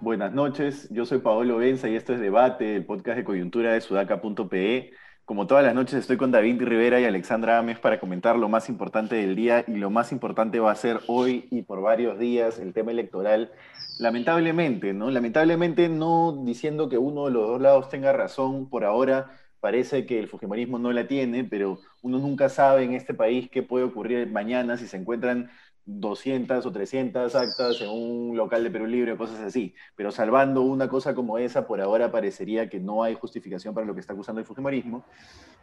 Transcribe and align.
Buenas 0.00 0.32
noches, 0.32 0.88
yo 0.90 1.06
soy 1.06 1.18
Paolo 1.18 1.58
Benza 1.58 1.88
y 1.88 1.94
esto 1.94 2.12
es 2.12 2.20
Debate, 2.20 2.76
el 2.76 2.84
podcast 2.84 3.16
de 3.16 3.24
coyuntura 3.24 3.72
de 3.72 3.80
sudaca.pe. 3.80 4.90
Como 5.24 5.46
todas 5.46 5.64
las 5.64 5.74
noches 5.74 5.94
estoy 5.94 6.16
con 6.16 6.32
David 6.32 6.60
Rivera 6.62 7.00
y 7.00 7.04
Alexandra 7.04 7.58
Ames 7.58 7.78
para 7.78 8.00
comentar 8.00 8.36
lo 8.36 8.48
más 8.48 8.68
importante 8.68 9.14
del 9.14 9.36
día 9.36 9.64
y 9.68 9.76
lo 9.76 9.88
más 9.88 10.10
importante 10.10 10.58
va 10.58 10.72
a 10.72 10.74
ser 10.74 11.00
hoy 11.06 11.46
y 11.52 11.62
por 11.62 11.80
varios 11.80 12.18
días 12.18 12.58
el 12.58 12.72
tema 12.72 12.90
electoral. 12.90 13.52
Lamentablemente, 14.00 14.94
¿no? 14.94 15.10
Lamentablemente 15.10 15.90
no 15.90 16.42
diciendo 16.42 16.88
que 16.88 16.96
uno 16.96 17.26
de 17.26 17.32
los 17.32 17.46
dos 17.46 17.60
lados 17.60 17.90
tenga 17.90 18.14
razón, 18.14 18.70
por 18.70 18.82
ahora 18.82 19.38
parece 19.60 20.06
que 20.06 20.18
el 20.18 20.26
fujimorismo 20.26 20.78
no 20.78 20.90
la 20.90 21.06
tiene, 21.06 21.44
pero 21.44 21.80
uno 22.00 22.18
nunca 22.18 22.48
sabe 22.48 22.84
en 22.84 22.94
este 22.94 23.12
país 23.12 23.50
qué 23.50 23.62
puede 23.62 23.84
ocurrir 23.84 24.26
mañana 24.30 24.78
si 24.78 24.86
se 24.86 24.96
encuentran 24.96 25.50
200 25.84 26.64
o 26.64 26.72
300 26.72 27.34
actas 27.34 27.78
en 27.82 27.90
un 27.90 28.38
local 28.38 28.64
de 28.64 28.70
Perú 28.70 28.86
Libre 28.86 29.18
cosas 29.18 29.40
así. 29.40 29.74
Pero 29.96 30.10
salvando 30.10 30.62
una 30.62 30.88
cosa 30.88 31.14
como 31.14 31.36
esa, 31.36 31.66
por 31.66 31.82
ahora 31.82 32.10
parecería 32.10 32.70
que 32.70 32.80
no 32.80 33.02
hay 33.02 33.14
justificación 33.14 33.74
para 33.74 33.86
lo 33.86 33.92
que 33.92 34.00
está 34.00 34.14
acusando 34.14 34.40
el 34.40 34.46
Fujimorismo. 34.46 35.04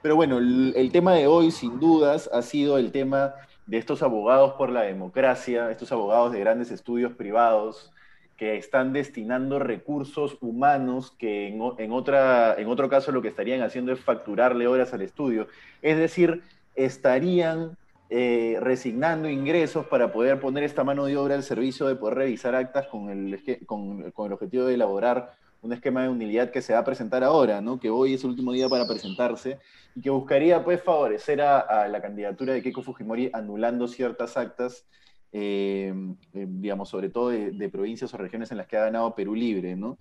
Pero 0.04 0.15
bueno, 0.15 0.38
el, 0.38 0.91
tema 0.91 1.13
de 1.13 1.26
hoy, 1.26 1.49
sin 1.49 1.79
dudas, 1.79 2.29
ha 2.31 2.43
sido 2.43 2.77
el 2.77 2.91
tema 2.91 3.34
de 3.65 3.79
estos 3.79 4.04
abogados 4.04 4.54
por 4.59 4.70
la 4.70 4.84
democracia, 4.84 5.71
estos 5.71 5.91
abogados 5.91 6.34
de 6.34 6.40
grandes 6.40 6.70
estudios 6.70 7.13
privados 7.13 7.91
que 8.38 8.55
están 8.55 8.94
destinando 8.94 9.58
recursos 9.58 10.38
humanos 10.41 11.12
que 11.18 11.48
en, 11.48 11.91
otra, 11.91 12.55
en 12.58 12.68
otro 12.68 12.88
caso 12.88 13.12
lo 13.12 13.22
que 13.22 13.30
estarían 13.30 13.63
haciendo 13.63 13.91
es 13.91 14.00
facturarle 14.00 14.68
horas 14.68 14.94
al 14.94 15.02
estudio. 15.02 15.48
Es 15.82 15.98
decir, 15.98 16.44
estarían 16.76 17.76
eh, 18.10 18.57
resignando 18.62 19.27
ingresos 19.27 19.88
para 19.88 20.13
poder 20.13 20.40
poner 20.40 20.63
esta 20.63 20.84
mano 20.84 21.05
de 21.05 21.18
obra 21.18 21.35
al 21.35 21.44
servicio 21.44 21.88
de 21.88 21.96
poder 21.96 22.20
revisar 22.20 22.54
actas 22.55 22.88
con 22.88 23.10
el, 23.10 23.41
con, 23.66 24.13
el 24.26 24.32
objetivo 24.32 24.66
de 24.66 24.76
elaborar 24.76 25.34
un 25.63 25.74
esquema 25.74 26.04
de 26.04 26.10
unidad 26.10 26.51
que 26.51 26.62
se 26.62 26.74
va 26.74 26.79
a 26.79 26.85
presentar 26.85 27.24
ahora, 27.24 27.60
¿no? 27.60 27.79
que 27.79 27.90
hoy 27.90 28.13
es 28.13 28.24
el 28.24 28.29
último 28.29 28.54
día 28.54 28.70
para 28.70 28.88
presentarse, 28.88 29.57
y 29.96 30.01
que 30.01 30.12
buscaría 30.12 30.63
pues, 30.63 30.82
favorecer 30.84 31.41
a, 31.41 31.88
la 31.88 31.99
candidatura 31.99 32.54
de 32.54 32.62
Keiko 32.62 32.84
Fujimori 32.84 33.32
anulando 33.34 33.88
ciertas 33.88 34.38
actas, 34.38 34.85
eh, 35.31 35.93
eh, 36.33 36.45
digamos, 36.47 36.89
sobre 36.89 37.09
todo 37.09 37.29
de, 37.29 37.70
provincias 37.70 38.13
o 38.13 38.17
regiones 38.17 38.51
en 38.51 38.57
las 38.57 38.67
que 38.67 38.77
ha 38.77 38.85
ganado 38.85 39.15
Perú 39.15 39.35
Libre. 39.35 39.75
¿no? 39.75 39.97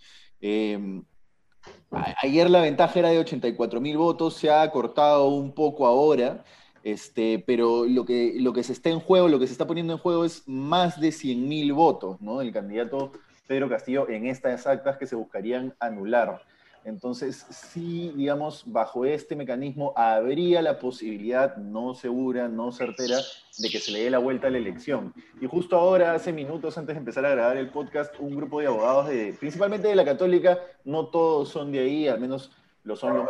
ayer 2.22 2.48
la 2.50 2.60
ventaja 2.60 2.98
era 2.98 3.10
de 3.10 3.18
84 3.18 3.80
mil 3.80 3.96
votos, 3.96 4.34
se 4.34 4.50
ha 4.50 4.70
cortado 4.70 5.28
un 5.28 5.52
poco 5.52 5.86
ahora, 5.86 6.44
este, 6.82 7.42
pero 7.44 7.84
lo 7.84 8.04
que, 8.04 8.34
lo 8.36 8.52
que 8.52 8.62
se 8.62 8.72
está 8.72 8.90
en 8.90 9.00
juego, 9.00 9.26
lo 9.28 9.40
que 9.40 9.46
se 9.46 9.52
está 9.52 9.66
poniendo 9.66 9.92
en 9.92 9.98
juego 9.98 10.24
es 10.24 10.46
más 10.46 11.00
de 11.00 11.08
100.000 11.08 11.74
votos, 11.74 12.20
¿no? 12.20 12.40
El 12.40 12.52
candidato 12.52 13.12
Pedro 13.46 13.68
Castillo 13.68 14.08
en 14.08 14.26
estas 14.26 14.66
actas 14.66 14.96
que 14.96 15.06
se 15.06 15.16
buscarían 15.16 15.74
anular. 15.80 16.42
Entonces, 16.86 17.44
sí, 17.50 18.12
digamos, 18.14 18.62
bajo 18.64 19.04
este 19.04 19.34
mecanismo 19.34 19.92
habría 19.96 20.62
la 20.62 20.78
posibilidad, 20.78 21.56
no 21.56 21.94
segura, 21.94 22.46
no 22.46 22.70
certera, 22.70 23.18
de 23.58 23.68
que 23.68 23.80
se 23.80 23.90
le 23.90 24.04
dé 24.04 24.10
la 24.10 24.18
vuelta 24.18 24.46
a 24.46 24.50
la 24.50 24.58
elección. 24.58 25.12
Y 25.40 25.46
justo 25.46 25.76
ahora, 25.76 26.14
hace 26.14 26.32
minutos 26.32 26.78
antes 26.78 26.94
de 26.94 27.00
empezar 27.00 27.26
a 27.26 27.30
grabar 27.30 27.56
el 27.56 27.70
podcast, 27.70 28.14
un 28.20 28.36
grupo 28.36 28.60
de 28.60 28.68
abogados, 28.68 29.10
principalmente 29.40 29.88
de 29.88 29.96
la 29.96 30.04
Católica, 30.04 30.60
no 30.84 31.08
todos 31.08 31.48
son 31.48 31.72
de 31.72 31.80
ahí, 31.80 32.06
al 32.06 32.20
menos 32.20 32.52
lo 32.84 32.94
son 32.94 33.26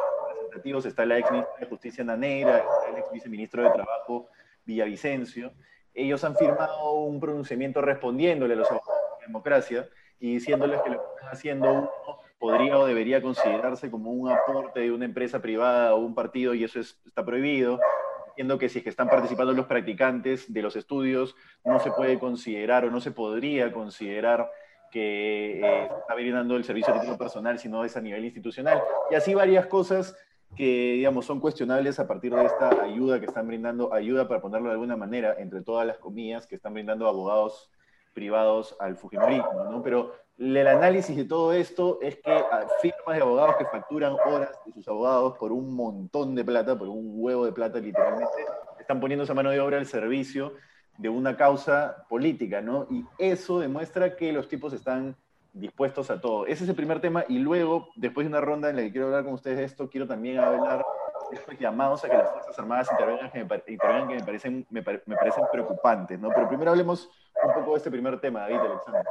los 0.65 0.85
está 0.85 1.07
la 1.07 1.19
ex 1.19 1.31
ministra 1.31 1.57
de 1.59 1.67
Justicia 1.67 2.05
Naneira, 2.05 2.63
el 2.91 2.99
ex 2.99 3.11
viceministro 3.11 3.63
de 3.63 3.71
Trabajo 3.71 4.29
Villavicencio. 4.67 5.53
Ellos 5.95 6.23
han 6.25 6.37
firmado 6.37 6.93
un 6.93 7.21
pronunciamiento 7.21 7.81
respondiéndole 7.81 8.53
a 8.53 8.57
los 8.59 8.71
abogados 8.71 9.19
de 9.19 9.27
democracia 9.27 9.89
y 10.21 10.35
diciéndoles 10.35 10.83
que 10.83 10.91
lo 10.91 10.97
están 10.97 11.31
haciendo 11.31 11.73
uno 11.73 11.91
podría 12.39 12.79
o 12.79 12.87
debería 12.87 13.23
considerarse 13.23 13.91
como 13.91 14.13
un 14.13 14.31
aporte 14.31 14.81
de 14.81 14.93
una 14.93 15.05
empresa 15.05 15.41
privada 15.41 15.95
o 15.95 15.99
un 15.99 16.15
partido 16.15 16.55
y 16.55 16.65
eso 16.65 16.81
está 16.81 17.25
prohibido, 17.25 17.81
diciendo 18.29 18.59
que 18.59 18.69
si 18.69 18.81
es 18.81 18.87
están 18.87 19.09
participando 19.09 19.53
los 19.53 19.67
practicantes 19.67 20.53
de 20.53 20.63
los 20.63 20.77
estudios, 20.77 21.35
no 21.65 21.81
se 21.81 21.91
puede 21.91 22.19
considerar 22.19 22.85
o 22.85 22.91
no 22.91 23.01
se 23.01 23.11
podría 23.11 23.73
considerar 23.73 24.51
que 24.91 25.61
eh, 25.61 25.89
está 26.01 26.15
brindando 26.15 26.57
el 26.57 26.65
servicio 26.65 26.93
de 26.93 27.01
título 27.01 27.19
personal, 27.19 27.59
sino 27.59 27.85
es 27.85 27.97
a 27.97 28.01
nivel 28.01 28.25
institucional. 28.25 28.83
Y 29.11 29.15
así 29.15 29.35
varias 29.35 29.67
cosas 29.67 30.17
que, 30.55 30.93
digamos, 30.93 31.27
son 31.27 31.41
cuestionables 31.41 31.99
a 31.99 32.07
partir 32.07 32.35
de 32.35 32.45
esta 32.45 32.83
ayuda 32.83 33.19
que 33.19 33.27
están 33.27 33.47
brindando, 33.47 33.93
ayuda 33.93 34.29
para 34.29 34.41
ponerlo 34.41 34.69
de 34.69 34.75
alguna 34.75 34.97
manera, 34.97 35.35
entre 35.39 35.63
todas 35.63 35.87
las 35.87 35.99
comillas, 35.99 36.47
que 36.47 36.55
están 36.55 36.75
brindando 36.75 37.09
abogados 37.09 37.71
privados 38.17 38.75
al 38.81 38.97
Fujimorismo, 38.97 39.67
¿no? 39.71 39.83
Pero 39.83 40.15
el 40.39 40.67
análisis 40.67 41.15
de 41.15 41.27
todo 41.27 41.53
esto 41.53 41.99
es 42.01 42.17
que 42.17 42.45
firmas 42.81 43.15
de 43.15 43.21
abogados 43.21 43.57
que 43.57 43.67
facturan 43.67 44.17
horas 44.25 44.59
de 44.65 44.73
sus 44.73 44.89
abogados 44.89 45.37
por 45.39 45.53
un 45.53 45.77
montón 45.77 46.35
de 46.35 46.43
plata, 46.43 46.79
por 46.79 46.89
un 46.89 47.13
huevo 47.15 47.45
de 47.45 47.53
plata 47.53 47.79
literalmente, 47.79 48.47
están 48.81 49.01
poniendo 49.01 49.25
esa 49.25 49.35
mano 49.35 49.51
de 49.51 49.61
obra 49.61 49.77
al 49.77 49.85
servicio 49.85 50.55
de 50.97 51.11
una 51.11 51.37
causa 51.37 52.07
política, 52.09 52.63
¿no? 52.63 52.87
Y 52.91 53.05
eso 53.19 53.61
demuestra 53.61 54.17
que 54.17 54.33
los 54.33 54.49
tipos 54.49 54.73
están 54.73 55.15
dispuestos 55.53 56.11
a 56.11 56.19
todo. 56.19 56.47
Ese 56.47 56.65
es 56.65 56.71
el 56.71 56.77
primer 56.77 57.01
tema 57.01 57.27
y 57.29 57.39
luego, 57.39 57.91
después 57.97 58.25
de 58.25 58.31
una 58.31 58.41
ronda 58.41 58.71
en 58.71 58.77
la 58.77 58.83
que 58.83 58.93
quiero 58.93 59.09
hablar 59.09 59.25
con 59.25 59.35
ustedes 59.35 59.59
de 59.59 59.65
esto, 59.65 59.91
quiero 59.91 60.07
también 60.07 60.39
hablar 60.39 60.83
de 61.31 61.37
estos 61.37 61.59
llamados 61.59 62.03
a 62.05 62.09
que 62.09 62.17
las 62.17 62.31
Fuerzas 62.31 62.59
Armadas 62.59 62.89
intervengan 62.91 63.31
que 63.31 63.45
me, 63.45 63.73
intervengan, 63.73 64.09
que 64.09 64.15
me 64.15 64.25
parecen, 64.25 64.67
me, 64.71 64.83
parecen 64.83 65.45
preocupantes, 65.53 66.19
¿no? 66.19 66.31
Pero 66.35 66.49
primero 66.49 66.71
hablemos 66.71 67.11
un 67.47 67.55
poco 67.55 67.77
este 67.77 67.91
primer 67.91 68.21
tema, 68.21 68.41
David 68.41 68.57
Alexander. 68.57 69.05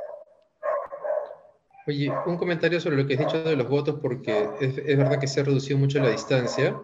Oye, 1.87 2.11
un 2.25 2.37
comentario 2.37 2.79
sobre 2.79 2.97
lo 2.97 3.05
que 3.05 3.13
has 3.13 3.19
dicho 3.19 3.43
de 3.43 3.55
los 3.55 3.69
votos, 3.69 3.99
porque 4.01 4.49
es, 4.59 4.97
verdad 4.97 5.19
que 5.19 5.27
se 5.27 5.41
ha 5.41 5.43
reducido 5.43 5.77
mucho 5.77 5.99
la 5.99 6.09
distancia, 6.09 6.75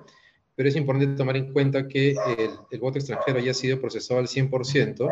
pero 0.56 0.69
es 0.69 0.75
importante 0.75 1.16
tomar 1.16 1.38
en 1.38 1.51
cuenta 1.51 1.88
que 1.88 2.11
el, 2.11 2.51
el 2.69 2.79
voto 2.79 3.00
extranjero 3.00 3.40
ya 3.40 3.51
ha 3.51 3.56
sido 3.56 3.81
procesado 3.81 4.19
al 4.19 4.28
100%, 4.28 5.11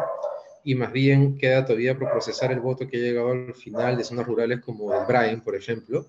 y 0.63 0.75
más 0.75 0.91
bien 0.91 1.37
queda 1.37 1.65
todavía 1.65 1.97
por 1.97 2.11
procesar 2.11 2.51
el 2.51 2.59
voto 2.59 2.87
que 2.87 2.97
ha 2.97 2.99
llegado 2.99 3.31
al 3.31 3.55
final 3.55 3.97
de 3.97 4.03
zonas 4.03 4.27
rurales 4.27 4.59
como 4.61 4.93
el 4.93 5.05
Brian, 5.07 5.41
por 5.41 5.55
ejemplo, 5.55 6.05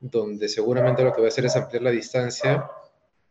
donde 0.00 0.48
seguramente 0.48 1.02
lo 1.02 1.12
que 1.12 1.20
va 1.20 1.26
a 1.26 1.28
hacer 1.28 1.46
es 1.46 1.56
ampliar 1.56 1.82
la 1.82 1.90
distancia 1.90 2.70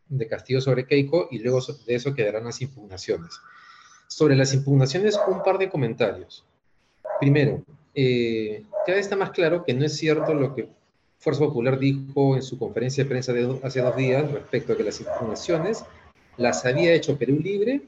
de 0.08 0.28
Castillo 0.28 0.62
sobre 0.62 0.86
Keiko 0.86 1.28
y 1.32 1.40
luego 1.40 1.60
de 1.86 1.96
eso 1.96 2.14
quedarán 2.14 2.46
las 2.46 2.62
impugnaciones. 2.62 3.40
Sobre 4.08 4.36
las 4.36 4.54
impugnaciones, 4.54 5.20
un 5.28 5.44
par 5.44 5.58
de 5.58 5.70
comentarios. 5.70 6.46
Primero, 7.20 7.64
eh, 7.94 8.64
está 8.88 9.16
más 9.16 9.32
claro 9.32 9.64
que 9.66 9.74
no 9.74 9.86
es 9.86 9.98
cierto 9.98 10.34
lo 10.34 10.56
que 10.56 10.70
Fuerza 11.20 11.42
Popular 11.42 11.80
dijo 11.80 12.36
en 12.36 12.44
su 12.44 12.58
conferencia 12.58 13.04
de 13.04 13.10
prensa 13.10 13.34
de 13.34 13.60
hace 13.64 13.82
dos 13.82 13.96
días 13.96 14.32
respecto 14.32 14.74
a 14.74 14.78
que 14.78 14.84
las 14.84 15.00
impugnaciones 15.00 15.84
las 16.38 16.66
había 16.66 16.94
hecho 16.94 17.18
Perú 17.18 17.40
Libre 17.40 17.82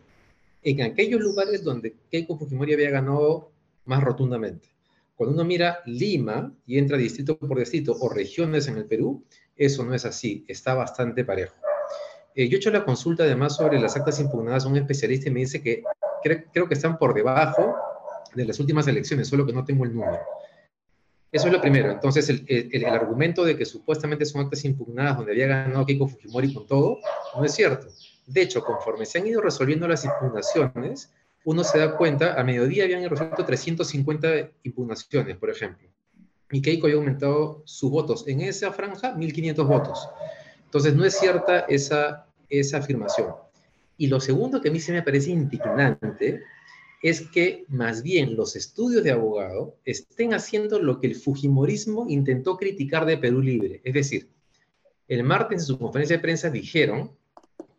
en 0.64 0.82
aquellos 0.82 1.22
lugares 1.22 1.64
donde 1.64 1.96
Keiko 2.10 2.38
Fujimori 2.38 2.74
había 2.74 2.90
ganado 2.90 3.52
más 3.86 4.04
rotundamente. 4.04 4.68
Cuando 5.16 5.36
uno 5.36 5.46
mira 5.46 5.80
Lima 5.86 6.52
y 6.66 6.78
entra 6.78 6.98
distrito 6.98 7.38
por 7.38 7.60
distrito 7.60 7.96
o 8.00 8.10
regiones 8.10 8.68
en 8.68 8.78
el 8.78 8.86
Perú, 8.86 9.24
eso 9.56 9.84
no 9.84 9.94
es 9.94 10.06
así, 10.06 10.44
está 10.48 10.74
bastante 10.74 11.24
parejo. 11.24 11.56
Eh, 12.36 12.48
yo 12.48 12.56
he 12.56 12.60
hecho 12.60 12.72
la 12.72 12.86
consulta 12.86 13.24
además 13.24 13.56
sobre 13.56 13.80
las 13.80 13.96
actas 13.96 14.20
impugnadas 14.20 14.66
a 14.66 14.70
un 14.70 14.78
especialista 14.78 15.30
y 15.30 15.32
me 15.32 15.42
dice 15.42 15.62
que 15.62 15.84
creo 16.24 16.68
que 16.68 16.74
están 16.74 16.98
por 16.98 17.14
debajo 17.14 17.76
de 18.34 18.46
las 18.46 18.60
últimas 18.60 18.88
elecciones, 18.88 19.28
solo 19.28 19.46
que 19.46 19.54
no 19.54 19.66
tengo 19.66 19.86
el 19.86 19.94
número. 19.94 20.20
Eso 21.32 21.48
es 21.48 21.54
lo 21.54 21.62
primero. 21.62 21.92
Entonces, 21.92 22.28
el, 22.30 22.46
el, 22.48 22.86
argumento 22.86 23.44
de 23.44 23.56
que 23.56 23.66
supuestamente 23.66 24.26
son 24.26 24.42
actas 24.42 24.66
impugnadas 24.66 25.18
donde 25.18 25.32
había 25.34 25.48
ganado 25.48 25.86
Keiko 25.86 26.08
Fujimori 26.08 26.54
con 26.54 26.66
todo, 26.66 26.98
no 27.36 27.46
es 27.46 27.54
cierto. 27.54 27.88
De 28.26 28.42
hecho, 28.42 28.64
conforme 28.64 29.06
se 29.06 29.20
han 29.20 29.28
ido 29.28 29.42
resolviendo 29.42 29.88
las 29.88 30.06
impugnaciones, 30.06 31.14
uno 31.44 31.64
se 31.64 31.78
da 31.78 31.96
cuenta, 31.96 32.40
a 32.40 32.44
mediodía 32.44 32.84
habían 32.84 33.08
resuelto 33.08 33.46
350 33.46 34.50
impugnaciones, 34.64 35.38
por 35.38 35.52
ejemplo. 35.52 35.88
Y 36.52 36.62
Keiko 36.62 36.88
había 36.88 36.98
aumentado 36.98 37.62
sus 37.66 37.92
votos 37.92 38.28
en 38.28 38.42
esa 38.42 38.72
franja 38.72 39.16
1.500 39.16 39.68
votos. 39.68 40.10
Entonces, 40.66 40.96
no 40.96 41.06
es 41.06 41.18
cierta 41.18 41.60
esa, 41.62 42.26
esa 42.50 42.78
afirmación. 42.78 43.36
Y 44.00 44.08
lo 44.08 44.22
segundo 44.22 44.62
que 44.62 44.70
a 44.70 44.72
mí 44.72 44.80
se 44.80 44.94
me 44.94 45.04
parece 45.04 45.32
indignante 45.32 46.42
es 47.04 47.30
que 47.30 47.66
más 47.68 48.02
bien 48.02 48.38
los 48.38 48.56
estudios 48.56 49.04
de 49.04 49.12
abogado 49.12 49.76
estén 49.84 50.34
haciendo 50.34 50.80
lo 50.80 51.02
que 51.02 51.08
el 51.08 51.16
Fujimorismo 51.16 52.06
intentó 52.08 52.56
criticar 52.56 53.06
de 53.06 53.18
Perú 53.18 53.42
Libre. 53.42 53.82
Es 53.84 53.94
decir, 53.94 54.30
el 55.10 55.24
martes 55.26 55.60
en 55.60 55.66
su 55.66 55.78
conferencia 55.78 56.16
de 56.16 56.22
prensa 56.22 56.50
dijeron 56.50 57.12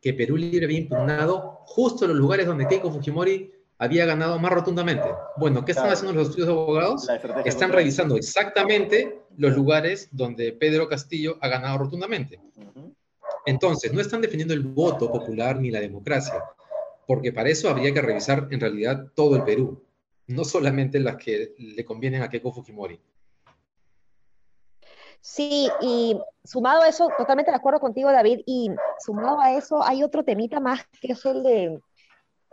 que 0.03 0.13
Perú 0.13 0.37
Libre 0.37 0.67
había 0.67 0.81
impugnado 0.81 1.61
justo 1.65 2.07
los 2.07 2.17
lugares 2.17 2.47
donde 2.47 2.69
Keiko 2.69 2.93
Fujimori 2.93 3.53
había 3.79 4.05
ganado 4.05 4.39
más 4.39 4.53
rotundamente. 4.53 5.09
Bueno, 5.39 5.65
¿qué 5.65 5.73
están 5.73 5.89
haciendo 5.89 6.13
los 6.13 6.29
estudios 6.29 6.49
de 6.49 6.53
abogados? 6.53 7.09
Están 7.47 7.73
revisando 7.73 8.15
exactamente 8.17 9.23
los 9.39 9.57
lugares 9.57 10.11
donde 10.13 10.53
Pedro 10.53 10.87
Castillo 10.87 11.39
ha 11.41 11.49
ganado 11.49 11.79
rotundamente. 11.79 12.39
Entonces, 13.47 13.93
no 13.93 14.01
están 14.01 14.21
defendiendo 14.21 14.55
el 14.55 14.63
voto 14.63 15.11
popular 15.11 15.59
ni 15.61 15.71
la 15.71 15.81
democracia, 15.81 16.43
porque 17.07 17.33
para 17.33 17.49
eso 17.49 17.69
habría 17.69 17.93
que 17.93 18.03
revisar 18.03 18.49
en 18.51 18.61
realidad 18.61 19.07
todo 19.15 19.37
el 19.37 19.45
Perú, 19.45 19.83
no 20.27 20.45
solamente 20.45 21.01
las 21.01 21.17
que 21.17 21.55
le 21.59 21.85
convienen 21.85 22.23
a 22.23 22.29
Keiko 22.29 22.53
Fujimori. 22.53 23.01
Sí, 25.23 25.69
y 25.83 26.19
sumado 26.45 26.83
a 26.83 26.89
eso, 26.89 27.11
totalmente 27.19 27.51
de 27.51 27.57
acuerdo 27.57 27.81
contigo, 27.81 28.11
David, 28.11 28.41
y 28.47 28.71
sumado 29.05 29.41
a 29.41 29.53
eso 29.53 29.83
hay 29.83 30.03
otro 30.03 30.25
temita 30.25 30.61
más, 30.61 30.87
que 31.01 31.13
es 31.13 31.27
el 31.27 31.43
de, 31.43 31.81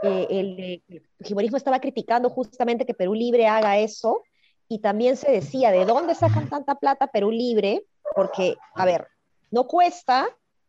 eh, 0.02 0.28
el, 0.30 0.84
el 0.90 1.04
Fujimorismo 1.18 1.56
estaba 1.56 1.80
criticando 1.80 2.30
justamente 2.30 2.86
que 2.86 2.94
Perú 2.94 3.14
Libre 3.14 3.48
haga 3.48 3.78
eso, 3.78 4.22
y 4.68 4.80
también 4.80 5.16
se 5.16 5.32
decía, 5.32 5.72
¿de 5.72 5.86
dónde 5.86 6.14
sacan 6.14 6.50
tanta 6.50 6.76
plata 6.76 7.08
Perú 7.08 7.32
Libre? 7.32 7.86
Porque, 8.16 8.58
a 8.76 8.86
ver, 8.86 9.08
no 9.50 9.66
cuesta 9.68 10.28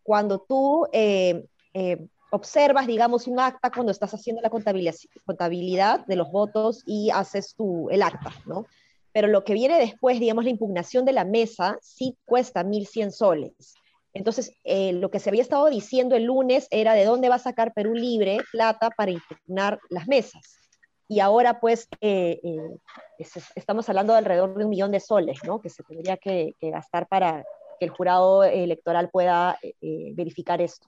cuando 0.09 0.39
tú 0.39 0.87
eh, 0.91 1.45
eh, 1.75 2.09
observas, 2.31 2.87
digamos, 2.87 3.27
un 3.27 3.39
acta 3.39 3.71
cuando 3.71 3.93
estás 3.93 4.15
haciendo 4.15 4.41
la 4.41 4.49
contabilidad 4.49 6.07
de 6.07 6.17
los 6.17 6.33
votos 6.33 6.83
y 6.87 7.11
haces 7.11 7.55
tu, 7.55 7.91
el 7.91 8.03
acta, 8.03 8.33
¿no? 8.47 8.65
Pero 9.13 9.29
lo 9.29 9.45
que 9.45 9.53
viene 9.53 9.79
después, 9.79 10.19
digamos, 10.19 10.45
la 10.45 10.51
impugnación 10.51 11.05
de 11.05 11.13
la 11.13 11.27
mesa, 11.27 11.77
sí 11.83 12.17
cuesta 12.25 12.65
1.100 12.65 13.11
soles. 13.11 13.75
Entonces, 14.15 14.51
eh, 14.65 14.95
lo 14.95 15.11
que 15.11 15.21
se 15.21 15.29
había 15.29 15.43
estado 15.43 15.69
diciendo 15.69 16.17
el 16.17 16.25
lunes 16.25 16.69
era 16.71 16.95
de 16.95 17.05
dónde 17.05 17.29
va 17.29 17.35
a 17.35 17.39
sacar 17.39 17.75
Perú 17.75 17.93
Libre 17.93 18.39
plata 18.51 18.89
para 18.89 19.11
impugnar 19.11 19.79
las 19.91 20.09
mesas. 20.09 20.57
Y 21.07 21.21
ahora, 21.21 21.61
pues, 21.61 21.87
estamos 23.55 23.89
hablando 23.91 24.15
de 24.15 24.21
alrededor 24.21 24.57
de 24.57 24.65
un 24.65 24.71
millón 24.71 24.91
de 24.91 25.01
soles, 25.01 25.41
¿no? 25.45 25.61
Que 25.61 25.69
se 25.69 25.83
tendría 25.83 26.17
que 26.17 26.55
gastar 26.63 27.07
para 27.09 27.45
que 27.79 27.87
el 27.87 27.91
jurado 27.91 28.45
electoral 28.45 29.11
pueda 29.11 29.59
eh, 29.63 29.75
eh, 29.81 30.13
verificar 30.15 30.61
esto. 30.61 30.87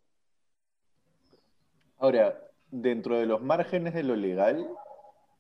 Ahora, 1.98 2.40
dentro 2.70 3.18
de 3.18 3.26
los 3.26 3.42
márgenes 3.42 3.94
de 3.94 4.02
lo 4.02 4.16
legal, 4.16 4.66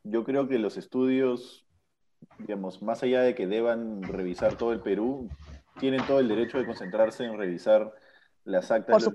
yo 0.04 0.24
creo 0.24 0.48
que 0.48 0.58
los 0.58 0.76
estudios, 0.76 1.64
digamos, 2.38 2.82
más 2.82 3.02
allá 3.02 3.22
de 3.22 3.34
que 3.34 3.46
deban 3.46 4.02
revisar 4.02 4.56
todo 4.56 4.72
el 4.72 4.80
Perú, 4.80 5.28
tienen 5.78 6.04
todo 6.06 6.20
el 6.20 6.28
derecho 6.28 6.58
de 6.58 6.66
concentrarse 6.66 7.24
en 7.24 7.38
revisar 7.38 7.92
las 8.44 8.70
actas 8.70 9.08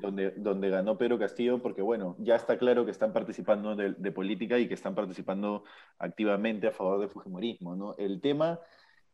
donde, 0.00 0.32
donde 0.32 0.70
ganó 0.70 0.98
Pedro 0.98 1.18
Castillo, 1.18 1.60
porque 1.60 1.82
bueno, 1.82 2.16
ya 2.18 2.36
está 2.36 2.58
claro 2.58 2.84
que 2.84 2.90
están 2.90 3.12
participando 3.12 3.74
de, 3.74 3.94
de, 3.94 4.12
política 4.12 4.58
y 4.58 4.68
que 4.68 4.74
están 4.74 4.94
participando 4.94 5.64
activamente 5.98 6.68
a 6.68 6.72
favor 6.72 7.00
del 7.00 7.08
Fujimorismo, 7.08 7.74
¿no? 7.74 7.94
El 7.96 8.20
tema 8.20 8.60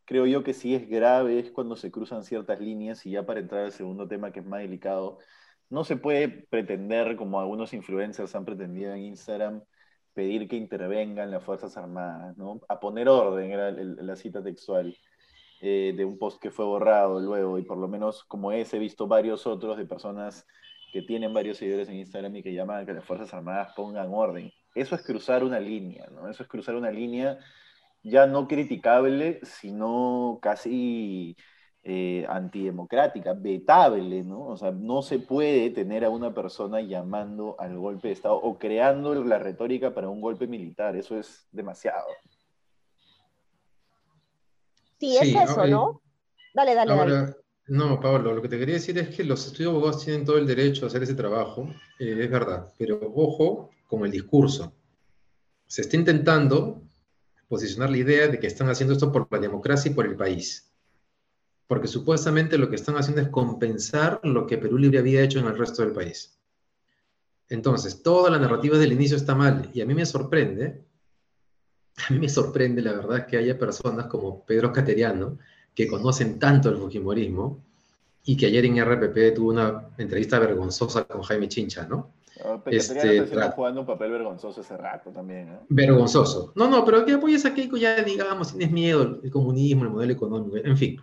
creo 0.05 0.25
yo 0.25 0.43
que 0.43 0.53
sí 0.53 0.75
es 0.75 0.87
grave 0.87 1.39
es 1.39 1.51
cuando 1.51 1.75
se 1.75 1.91
cruzan 1.91 2.23
ciertas 2.23 2.59
líneas 2.59 3.05
y 3.05 3.11
ya 3.11 3.25
para 3.25 3.39
entrar 3.39 3.65
al 3.65 3.71
segundo 3.71 4.07
tema 4.07 4.31
que 4.31 4.39
es 4.39 4.45
más 4.45 4.61
delicado, 4.61 5.19
no 5.69 5.83
se 5.83 5.97
puede 5.97 6.29
pretender, 6.29 7.15
como 7.15 7.39
algunos 7.39 7.73
influencers 7.73 8.35
han 8.35 8.45
pretendido 8.45 8.93
en 8.93 9.01
Instagram, 9.01 9.63
pedir 10.13 10.47
que 10.47 10.55
intervengan 10.55 11.31
las 11.31 11.43
Fuerzas 11.43 11.75
Armadas, 11.77 12.37
¿no? 12.37 12.61
A 12.69 12.79
poner 12.79 13.09
orden, 13.09 13.51
era 13.51 13.71
la 13.71 14.15
cita 14.15 14.43
textual 14.43 14.95
eh, 15.61 15.93
de 15.95 16.05
un 16.05 16.17
post 16.17 16.41
que 16.41 16.51
fue 16.51 16.65
borrado 16.65 17.19
luego, 17.19 17.57
y 17.57 17.63
por 17.63 17.77
lo 17.77 17.87
menos 17.87 18.23
como 18.25 18.51
ese 18.51 18.77
he 18.77 18.79
visto 18.79 19.07
varios 19.07 19.47
otros 19.47 19.77
de 19.77 19.85
personas 19.85 20.45
que 20.93 21.01
tienen 21.01 21.33
varios 21.33 21.57
seguidores 21.57 21.89
en 21.89 21.95
Instagram 21.95 22.35
y 22.37 22.43
que 22.43 22.53
llaman 22.53 22.83
a 22.83 22.85
que 22.85 22.93
las 22.93 23.03
Fuerzas 23.03 23.33
Armadas 23.33 23.73
pongan 23.75 24.13
orden. 24.13 24.51
Eso 24.73 24.95
es 24.95 25.01
cruzar 25.01 25.43
una 25.43 25.59
línea, 25.59 26.07
¿no? 26.11 26.29
Eso 26.29 26.43
es 26.43 26.49
cruzar 26.49 26.75
una 26.75 26.91
línea 26.91 27.37
ya 28.05 28.27
no 28.27 28.47
criticable, 28.47 29.39
sino 29.43 30.37
casi 30.41 31.35
eh, 31.83 32.23
antidemocrática, 32.29 33.33
vetable, 33.33 34.23
¿no? 34.23 34.47
O 34.47 34.57
sea, 34.57 34.71
no 34.71 35.01
se 35.01 35.19
puede 35.19 35.71
tener 35.71 36.05
a 36.05 36.09
una 36.09 36.33
persona 36.33 36.81
llamando 36.81 37.55
al 37.59 37.77
golpe 37.77 38.09
de 38.09 38.13
Estado 38.13 38.35
o 38.35 38.59
creando 38.59 39.15
la 39.23 39.39
retórica 39.39 39.93
para 39.93 40.07
un 40.07 40.21
golpe 40.21 40.45
militar, 40.45 40.95
eso 40.95 41.17
es 41.17 41.47
demasiado. 41.51 42.05
Sí, 44.99 45.17
es 45.17 45.35
eso, 45.35 45.65
¿no? 45.65 46.01
Dale, 46.53 46.75
dale, 46.75 46.95
dale. 46.95 47.35
No, 47.67 47.99
Pablo, 47.99 48.33
lo 48.33 48.41
que 48.43 48.49
te 48.49 48.59
quería 48.59 48.75
decir 48.75 48.95
es 48.99 49.09
que 49.09 49.23
los 49.23 49.47
estudios 49.47 49.71
abogados 49.71 50.05
tienen 50.05 50.23
todo 50.23 50.37
el 50.37 50.45
derecho 50.45 50.85
a 50.85 50.87
hacer 50.87 51.01
ese 51.01 51.15
trabajo, 51.15 51.67
eh, 51.99 52.15
es 52.19 52.29
verdad, 52.29 52.71
pero 52.77 52.99
ojo 53.15 53.71
con 53.87 54.05
el 54.05 54.11
discurso. 54.11 54.71
Se 55.65 55.81
está 55.81 55.95
intentando 55.95 56.84
posicionar 57.47 57.89
la 57.89 57.97
idea 57.97 58.27
de 58.27 58.39
que 58.39 58.47
están 58.47 58.69
haciendo 58.69 58.93
esto 58.93 59.11
por 59.11 59.27
la 59.31 59.39
democracia 59.39 59.91
y 59.91 59.93
por 59.93 60.05
el 60.05 60.15
país. 60.15 60.71
Porque 61.67 61.87
supuestamente 61.87 62.57
lo 62.57 62.69
que 62.69 62.75
están 62.75 62.95
haciendo 62.97 63.21
es 63.21 63.29
compensar 63.29 64.19
lo 64.23 64.45
que 64.45 64.57
Perú 64.57 64.77
Libre 64.77 64.99
había 64.99 65.23
hecho 65.23 65.39
en 65.39 65.47
el 65.47 65.57
resto 65.57 65.81
del 65.81 65.93
país. 65.93 66.37
Entonces, 67.49 68.01
toda 68.01 68.29
la 68.29 68.39
narrativa 68.39 68.77
del 68.77 68.93
inicio 68.93 69.17
está 69.17 69.35
mal. 69.35 69.69
Y 69.73 69.81
a 69.81 69.85
mí 69.85 69.93
me 69.93 70.05
sorprende, 70.05 70.83
a 72.07 72.13
mí 72.13 72.19
me 72.19 72.29
sorprende 72.29 72.81
la 72.81 72.93
verdad 72.93 73.27
que 73.27 73.37
haya 73.37 73.57
personas 73.57 74.07
como 74.07 74.45
Pedro 74.45 74.71
Cateriano, 74.71 75.37
que 75.73 75.87
conocen 75.87 76.39
tanto 76.39 76.69
el 76.69 76.77
Fujimorismo, 76.77 77.63
y 78.25 78.35
que 78.35 78.47
ayer 78.47 78.65
en 78.65 78.83
RPP 78.83 79.35
tuvo 79.35 79.49
una 79.49 79.89
entrevista 79.97 80.39
vergonzosa 80.39 81.05
con 81.05 81.21
Jaime 81.21 81.47
Chincha, 81.47 81.87
¿no? 81.87 82.13
Este, 82.65 83.17
está 83.17 83.51
jugando 83.51 83.81
un 83.81 83.87
papel 83.87 84.11
vergonzoso 84.11 84.61
ese 84.61 84.75
rato 84.75 85.11
también. 85.11 85.49
¿eh? 85.49 85.59
Vergonzoso. 85.69 86.51
No, 86.55 86.67
no, 86.67 86.83
pero 86.83 87.05
que 87.05 87.13
apoyes 87.13 87.45
a 87.45 87.53
Keiko 87.53 87.77
ya, 87.77 88.01
digamos, 88.03 88.51
tienes 88.51 88.71
miedo, 88.71 89.19
el 89.23 89.31
comunismo, 89.31 89.83
el 89.83 89.89
modelo 89.89 90.13
económico, 90.13 90.57
en 90.57 90.77
fin. 90.77 91.01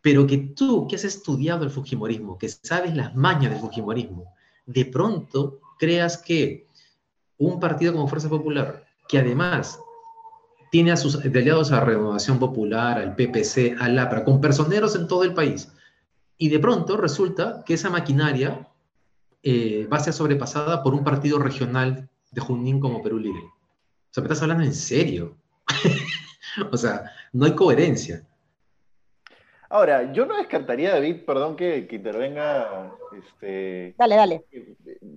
Pero 0.00 0.26
que 0.26 0.38
tú, 0.38 0.86
que 0.88 0.96
has 0.96 1.04
estudiado 1.04 1.64
el 1.64 1.70
Fujimorismo, 1.70 2.38
que 2.38 2.48
sabes 2.48 2.94
las 2.96 3.14
mañas 3.14 3.52
del 3.52 3.60
Fujimorismo, 3.60 4.32
de 4.66 4.84
pronto 4.84 5.60
creas 5.78 6.18
que 6.18 6.66
un 7.38 7.60
partido 7.60 7.92
como 7.92 8.08
Fuerza 8.08 8.28
Popular, 8.28 8.84
que 9.08 9.18
además 9.18 9.78
tiene 10.70 10.90
a 10.92 10.96
sus 10.96 11.16
aliados 11.24 11.70
a 11.70 11.80
Renovación 11.80 12.38
Popular, 12.38 12.98
al 12.98 13.14
PPC, 13.14 13.76
al 13.78 13.98
APRA, 13.98 14.24
con 14.24 14.40
personeros 14.40 14.96
en 14.96 15.06
todo 15.06 15.22
el 15.22 15.32
país, 15.32 15.72
y 16.38 16.48
de 16.48 16.58
pronto 16.58 16.96
resulta 16.96 17.62
que 17.64 17.74
esa 17.74 17.88
maquinaria 17.88 18.68
eh, 19.48 19.86
va 19.86 19.98
a 19.98 20.00
ser 20.00 20.12
sobrepasada 20.12 20.82
por 20.82 20.92
un 20.92 21.04
partido 21.04 21.38
regional 21.38 22.08
de 22.32 22.40
Junín 22.40 22.80
como 22.80 23.00
Perú 23.00 23.20
Libre. 23.20 23.44
O 23.44 24.10
sea, 24.10 24.20
me 24.20 24.26
estás 24.26 24.42
hablando 24.42 24.64
en 24.64 24.74
serio. 24.74 25.36
o 26.72 26.76
sea, 26.76 27.12
no 27.32 27.46
hay 27.46 27.54
coherencia. 27.54 28.26
Ahora, 29.70 30.12
yo 30.12 30.26
no 30.26 30.36
descartaría, 30.36 30.90
David, 30.90 31.24
perdón 31.24 31.54
que, 31.54 31.86
que 31.86 31.94
intervenga. 31.94 32.92
Este, 33.16 33.94
dale, 33.96 34.16
dale. 34.16 34.44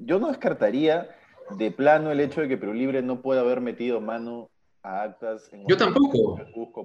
Yo 0.06 0.20
no 0.20 0.28
descartaría 0.28 1.10
de 1.58 1.72
plano 1.72 2.12
el 2.12 2.20
hecho 2.20 2.42
de 2.42 2.48
que 2.48 2.58
Perú 2.58 2.76
Libre 2.76 3.02
no 3.02 3.24
pueda 3.24 3.42
haber 3.42 3.62
metido 3.62 4.00
mano 4.00 4.52
a 4.84 5.04
actas. 5.04 5.52
En 5.52 5.68
yo 5.68 5.78
tampoco. 5.78 6.40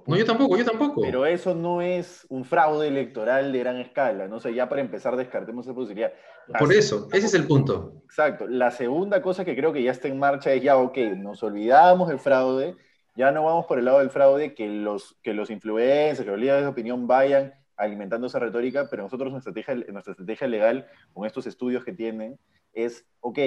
no, 0.06 0.16
yo 0.16 0.24
tampoco, 0.24 0.56
yo 0.56 0.64
tampoco. 0.64 1.02
Pero 1.02 1.26
eso 1.26 1.54
no 1.54 1.80
es 1.80 2.26
un 2.28 2.44
fraude 2.44 2.88
electoral 2.88 3.52
de 3.52 3.58
gran 3.58 3.76
escala, 3.76 4.28
¿no? 4.28 4.40
sé, 4.40 4.54
ya 4.54 4.68
para 4.68 4.80
empezar 4.80 5.16
descartemos 5.16 5.66
esa 5.66 5.74
posibilidad. 5.74 6.12
Por 6.58 6.72
eso, 6.72 7.08
ese 7.12 7.26
es 7.26 7.34
el 7.34 7.46
punto. 7.46 8.02
Exacto. 8.04 8.46
La 8.46 8.70
segunda 8.70 9.22
cosa 9.22 9.44
que 9.44 9.56
creo 9.56 9.72
que 9.72 9.82
ya 9.82 9.92
está 9.92 10.08
en 10.08 10.18
marcha 10.18 10.52
es 10.52 10.62
ya, 10.62 10.76
ok, 10.76 10.96
nos 11.16 11.42
olvidamos 11.42 12.08
del 12.08 12.18
fraude, 12.18 12.76
ya 13.16 13.30
no 13.30 13.44
vamos 13.44 13.66
por 13.66 13.78
el 13.78 13.84
lado 13.84 14.00
del 14.00 14.10
fraude, 14.10 14.54
que 14.54 14.68
los, 14.68 15.16
que 15.22 15.32
los 15.32 15.50
influencers, 15.50 16.24
que 16.24 16.30
los 16.30 16.40
líderes 16.40 16.62
de 16.62 16.68
opinión 16.68 17.06
vayan 17.06 17.54
alimentando 17.76 18.26
esa 18.26 18.38
retórica, 18.38 18.88
pero 18.90 19.02
nosotros 19.02 19.32
nuestra 19.32 19.50
estrategia, 19.50 19.92
nuestra 19.92 20.12
estrategia 20.12 20.46
legal 20.46 20.86
con 21.12 21.26
estos 21.26 21.46
estudios 21.46 21.84
que 21.84 21.92
tienen 21.92 22.38
es, 22.72 23.06
ok, 23.20 23.38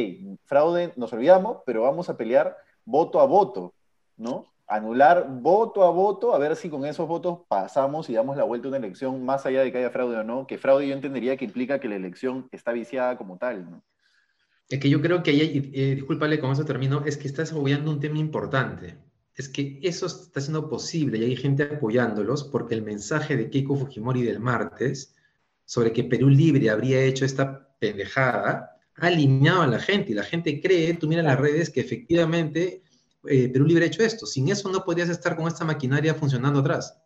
fraude, 0.46 0.94
nos 0.96 1.14
olvidamos, 1.14 1.60
pero 1.66 1.84
vamos 1.84 2.10
a 2.10 2.18
pelear 2.18 2.56
voto 2.86 3.20
a 3.20 3.26
voto, 3.26 3.74
¿no? 4.18 4.46
Anular 4.68 5.28
voto 5.30 5.84
a 5.84 5.92
voto, 5.92 6.34
a 6.34 6.40
ver 6.40 6.56
si 6.56 6.70
con 6.70 6.86
esos 6.86 7.08
votos 7.08 7.40
pasamos 7.48 8.10
y 8.10 8.14
damos 8.14 8.36
la 8.36 8.44
vuelta 8.44 8.68
a 8.68 8.70
una 8.70 8.78
elección, 8.78 9.24
más 9.24 9.46
allá 9.46 9.62
de 9.62 9.72
que 9.72 9.78
haya 9.78 9.90
fraude 9.90 10.18
o 10.18 10.24
no, 10.24 10.46
que 10.46 10.58
fraude 10.58 10.88
yo 10.88 10.94
entendería 10.94 11.38
que 11.38 11.46
implica 11.46 11.80
que 11.80 11.88
la 11.88 11.96
elección 11.96 12.50
está 12.52 12.74
viciada 12.74 13.18
como 13.18 13.38
tal, 13.38 13.70
¿no? 13.70 13.84
Es 14.70 14.80
que 14.80 14.90
yo 14.90 15.02
creo 15.02 15.24
que 15.24 15.32
ahí, 15.32 15.72
eh, 15.74 15.96
discúlpale 15.96 16.40
con 16.40 16.52
eso 16.52 16.66
termino, 16.66 17.06
es 17.06 17.16
que 17.16 17.28
estás 17.28 17.54
apoyando 17.54 17.90
un 17.90 18.02
tema 18.02 18.20
importante. 18.20 18.98
Es 19.34 19.48
que 19.48 19.80
eso 19.82 20.08
está 20.08 20.42
siendo 20.42 20.68
posible 20.68 21.20
y 21.20 21.24
hay 21.24 21.36
gente 21.38 21.64
apoyándolos 21.64 22.44
porque 22.44 22.76
el 22.76 22.82
mensaje 22.82 23.38
de 23.38 23.50
Keiko 23.50 23.78
Fujimori 23.78 24.24
del 24.24 24.42
martes 24.42 25.16
sobre 25.64 25.94
que 25.94 26.04
Perú 26.04 26.28
Libre 26.28 26.70
habría 26.70 27.02
hecho 27.02 27.24
esta 27.24 27.70
pendejada 27.80 28.78
ha 28.96 29.08
alineado 29.08 29.62
a 29.62 29.68
la 29.68 29.80
gente 29.80 30.12
y 30.12 30.16
la 30.16 30.24
gente 30.24 30.60
cree, 30.60 30.94
tú 30.96 31.08
mira 31.08 31.22
las 31.22 31.40
redes, 31.40 31.70
que 31.70 31.82
efectivamente 31.82 32.82
eh, 33.30 33.50
Perú 33.50 33.66
Libre 33.66 33.86
hecho 33.86 34.04
esto. 34.04 34.26
Sin 34.26 34.50
eso 34.50 34.70
no 34.70 34.84
podrías 34.84 35.10
estar 35.10 35.36
con 35.36 35.48
esta 35.48 35.66
maquinaria 35.66 36.14
funcionando 36.14 36.60
atrás. 36.60 37.00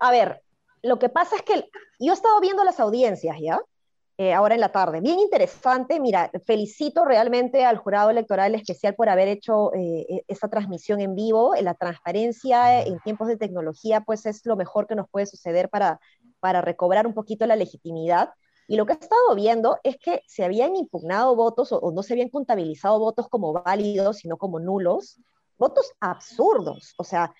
A 0.00 0.10
ver, 0.10 0.42
lo 0.82 0.98
que 0.98 1.08
pasa 1.08 1.36
es 1.36 1.42
que 1.42 1.68
yo 2.00 2.12
he 2.12 2.14
estado 2.14 2.40
viendo 2.40 2.64
las 2.64 2.80
audiencias, 2.80 3.36
¿ya? 3.40 3.60
eh, 4.16 4.32
ahora 4.32 4.54
en 4.54 4.60
la 4.60 4.70
tarde. 4.70 5.00
Bien 5.00 5.18
interesante, 5.18 5.98
mira, 5.98 6.30
felicito 6.46 7.04
realmente 7.04 7.64
al 7.64 7.78
jurado 7.78 8.10
electoral 8.10 8.54
especial 8.54 8.94
por 8.94 9.08
haber 9.08 9.28
hecho 9.28 9.74
eh, 9.74 10.06
e-, 10.08 10.24
esta 10.28 10.48
transmisión 10.48 11.00
en 11.00 11.14
vivo. 11.14 11.54
La 11.60 11.74
transparencia 11.74 12.82
en 12.82 13.00
tiempos 13.00 13.28
de 13.28 13.36
tecnología, 13.36 14.02
pues 14.02 14.26
es 14.26 14.46
lo 14.46 14.56
mejor 14.56 14.86
que 14.86 14.94
nos 14.94 15.08
puede 15.08 15.26
suceder 15.26 15.68
para, 15.68 16.00
para 16.38 16.60
recobrar 16.60 17.06
un 17.06 17.14
poquito 17.14 17.46
la 17.46 17.56
legitimidad. 17.56 18.30
Y 18.66 18.76
lo 18.76 18.86
que 18.86 18.92
he 18.92 18.96
estado 18.96 19.34
viendo 19.34 19.78
es 19.82 19.96
que 19.98 20.22
se 20.26 20.44
habían 20.44 20.76
impugnado 20.76 21.36
votos 21.36 21.72
o, 21.72 21.92
no 21.92 22.02
se 22.02 22.14
habían 22.14 22.30
contabilizado 22.30 22.98
votos 22.98 23.28
como 23.28 23.52
válidos, 23.52 24.18
sino 24.18 24.36
como 24.36 24.58
nulos, 24.58 25.20
votos 25.58 25.92
absurdos, 26.00 26.94
o 26.96 27.04
sea, 27.04 27.32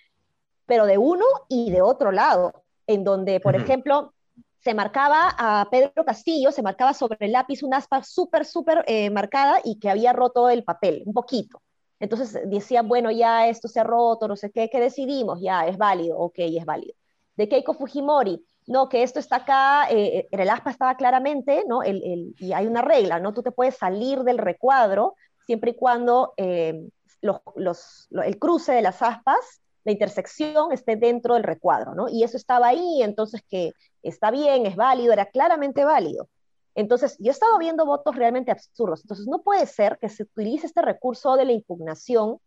pero 0.66 0.86
de 0.86 0.98
uno 0.98 1.24
y 1.48 1.70
de 1.70 1.82
otro 1.82 2.12
lado, 2.12 2.64
en 2.86 3.04
donde, 3.04 3.40
por 3.40 3.56
ejemplo, 3.56 4.12
se 4.60 4.74
marcaba 4.74 5.34
a 5.36 5.68
Pedro 5.70 6.04
Castillo, 6.04 6.50
se 6.50 6.62
marcaba 6.62 6.94
sobre 6.94 7.18
el 7.20 7.32
lápiz 7.32 7.62
una 7.62 7.78
aspa 7.78 8.02
súper, 8.02 8.46
súper 8.46 8.84
eh, 8.86 9.10
marcada 9.10 9.60
y 9.62 9.78
que 9.78 9.90
había 9.90 10.12
roto 10.12 10.48
el 10.48 10.64
papel, 10.64 11.02
un 11.04 11.12
poquito. 11.12 11.60
Entonces 12.00 12.38
decían, 12.48 12.88
bueno, 12.88 13.10
ya 13.10 13.48
esto 13.48 13.68
se 13.68 13.80
ha 13.80 13.84
roto, 13.84 14.26
no 14.26 14.36
sé 14.36 14.50
qué, 14.50 14.68
¿qué 14.70 14.80
decidimos? 14.80 15.40
Ya, 15.40 15.66
es 15.66 15.76
válido, 15.76 16.18
ok, 16.18 16.34
es 16.38 16.64
válido. 16.64 16.94
De 17.36 17.48
Keiko 17.48 17.74
Fujimori, 17.74 18.44
no, 18.66 18.88
que 18.88 19.02
esto 19.02 19.18
está 19.18 19.36
acá, 19.36 19.88
eh, 19.90 20.26
el 20.30 20.50
aspa 20.50 20.70
estaba 20.70 20.96
claramente, 20.96 21.64
¿no? 21.68 21.82
El, 21.82 22.34
y 22.38 22.52
hay 22.52 22.66
una 22.66 22.82
regla, 22.82 23.20
¿no? 23.20 23.34
Tú 23.34 23.42
te 23.42 23.52
puedes 23.52 23.76
salir 23.76 24.20
del 24.20 24.38
recuadro 24.38 25.14
siempre 25.46 25.72
y 25.72 25.76
cuando 25.76 26.32
eh, 26.36 26.88
los, 27.20 28.08
el 28.10 28.38
cruce 28.38 28.72
de 28.72 28.82
las 28.82 29.02
aspas 29.02 29.60
la 29.84 29.92
intersección 29.92 30.72
esté 30.72 30.96
dentro 30.96 31.34
del 31.34 31.42
recuadro, 31.42 31.94
¿no? 31.94 32.08
Y 32.08 32.24
eso 32.24 32.36
estaba 32.36 32.68
ahí, 32.68 33.02
entonces 33.02 33.42
que 33.48 33.72
está 34.02 34.30
bien, 34.30 34.64
es 34.66 34.76
válido, 34.76 35.12
era 35.12 35.26
claramente 35.26 35.84
válido. 35.84 36.28
Entonces, 36.74 37.16
yo 37.18 37.28
he 37.28 37.30
estado 37.30 37.58
viendo 37.58 37.86
votos 37.86 38.16
realmente 38.16 38.50
absurdos. 38.50 39.02
Entonces, 39.02 39.26
no 39.28 39.42
puede 39.42 39.66
ser 39.66 39.98
que 40.00 40.08
se 40.08 40.24
utilice 40.24 40.66
este 40.66 40.82
recurso 40.82 41.36
de 41.36 41.44
la 41.44 41.52
impugnación 41.52 42.38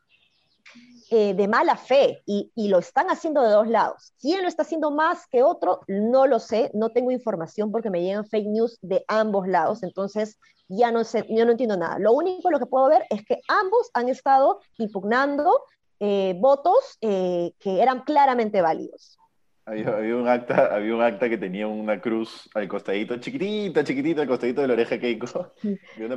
eh, 1.10 1.34
de 1.34 1.48
mala 1.48 1.78
fe 1.78 2.22
y, 2.26 2.52
y, 2.56 2.68
lo 2.68 2.80
están 2.80 3.08
haciendo 3.08 3.42
de 3.42 3.50
dos 3.50 3.68
lados. 3.68 4.14
¿Quién 4.20 4.42
lo 4.42 4.48
está 4.48 4.64
haciendo 4.64 4.92
más 4.92 5.26
que 5.28 5.44
otro? 5.44 5.82
No 5.88 6.28
lo 6.28 6.40
sé, 6.40 6.70
no 6.74 6.90
tengo 6.90 7.12
información 7.12 7.72
porque 7.72 7.90
me 7.90 8.02
llegan 8.02 8.26
fake 8.26 8.48
news 8.48 8.78
de 8.82 9.06
ambos 9.08 9.48
lados, 9.48 9.84
entonces 9.84 10.38
ya 10.70 10.92
no 10.92 11.04
sé, 11.04 11.26
yo 11.30 11.46
no 11.46 11.52
entiendo 11.52 11.78
nada. 11.78 11.98
Lo 12.00 12.12
único 12.14 12.52
lo 12.52 12.60
que 12.60 12.66
puedo 12.66 12.90
ver 12.90 13.04
es 13.10 13.24
que 13.26 13.40
ambos 13.48 13.90
han 13.94 14.10
estado 14.10 14.60
impugnando 14.78 15.64
eh, 16.00 16.36
votos 16.38 16.98
eh, 17.02 17.54
que 17.60 17.82
eran 17.82 18.02
claramente 18.02 18.62
válidos. 18.62 19.18
Había, 19.66 20.16
un 20.16 20.30
acta, 20.30 20.74
había 20.74 20.96
un 20.96 21.02
acta 21.02 21.28
que 21.28 21.38
tenía 21.38 21.68
una 21.68 22.00
cruz 22.00 22.50
al 22.54 22.70
costadito, 22.70 23.18
chiquitita, 23.18 23.84
chiquitita, 23.84 24.22
al 24.22 24.28
costadito 24.28 24.62
de 24.62 24.68
la 24.68 24.74
oreja 24.74 24.98
Keiko. 24.98 25.54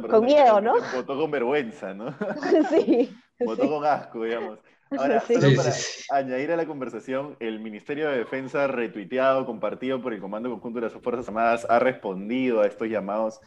con 0.09 0.25
miedo, 0.25 0.61
¿no? 0.61 0.75
Votó 0.94 1.18
con 1.18 1.32
vergüenza, 1.32 1.92
¿no? 1.92 2.14
sí. 2.70 3.11
Votó 3.40 3.68
con 3.68 3.85
asco, 3.85 4.23
digamos. 4.23 4.61
Ahora, 4.99 5.20
solo 5.20 5.56
para 5.56 5.73
añadir 6.11 6.50
a 6.50 6.56
la 6.56 6.66
conversación, 6.66 7.37
el 7.38 7.61
Ministerio 7.61 8.11
de 8.11 8.18
Defensa, 8.18 8.66
retuiteado, 8.66 9.47
compartido 9.47 10.02
por 10.02 10.12
el 10.12 10.20
Comando 10.20 10.50
Conjunto 10.50 10.80
de 10.80 10.87
las 10.87 11.00
Fuerzas 11.00 11.28
Armadas, 11.28 11.64
ha 11.70 11.78
respondido 11.78 12.61
a 12.61 12.66
estos 12.66 12.88
llamados 12.88 13.40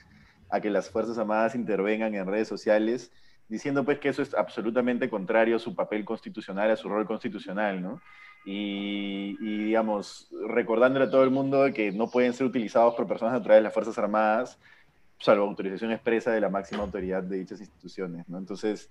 a 0.50 0.62
que 0.62 0.70
las 0.70 0.90
Fuerzas 0.90 1.18
Armadas 1.18 1.56
intervengan 1.56 2.16
en 2.16 2.28
redes 2.28 2.48
sociales 2.48 3.12
diciendo 3.50 3.84
pues 3.84 4.00
que 4.00 4.10
eso 4.10 4.22
es 4.22 4.34
absolutamente 4.34 5.10
contrario 5.10 5.58
a 5.58 5.60
su 5.60 5.76
papel 5.76 6.06
constitucional, 6.06 6.72
a 6.72 6.78
su 6.78 6.88
rol 6.88 7.06
constitucional, 7.06 7.82
¿no? 7.82 8.02
Y, 8.46 9.38
digamos, 9.38 10.30
recordándole 10.48 11.06
a 11.06 11.10
todo 11.10 11.24
el 11.24 11.30
mundo 11.30 11.66
que 11.74 11.92
no 11.92 12.10
pueden 12.10 12.34
ser 12.34 12.48
utilizados 12.48 12.96
por 12.96 13.08
personas 13.08 13.36
a 13.36 13.42
través 13.44 13.60
de 13.60 13.64
las 13.64 13.74
Fuerzas 13.74 13.98
Armadas, 13.98 14.60
salvo 15.20 15.46
autorización 15.46 15.92
expresa 15.92 16.32
de 16.32 16.42
la 16.42 16.50
máxima 16.50 16.84
autoridad 16.84 17.24
de 17.24 17.38
dichas 17.38 17.60
instituciones, 17.62 18.28
¿no? 18.28 18.38
Entonces, 18.38 18.90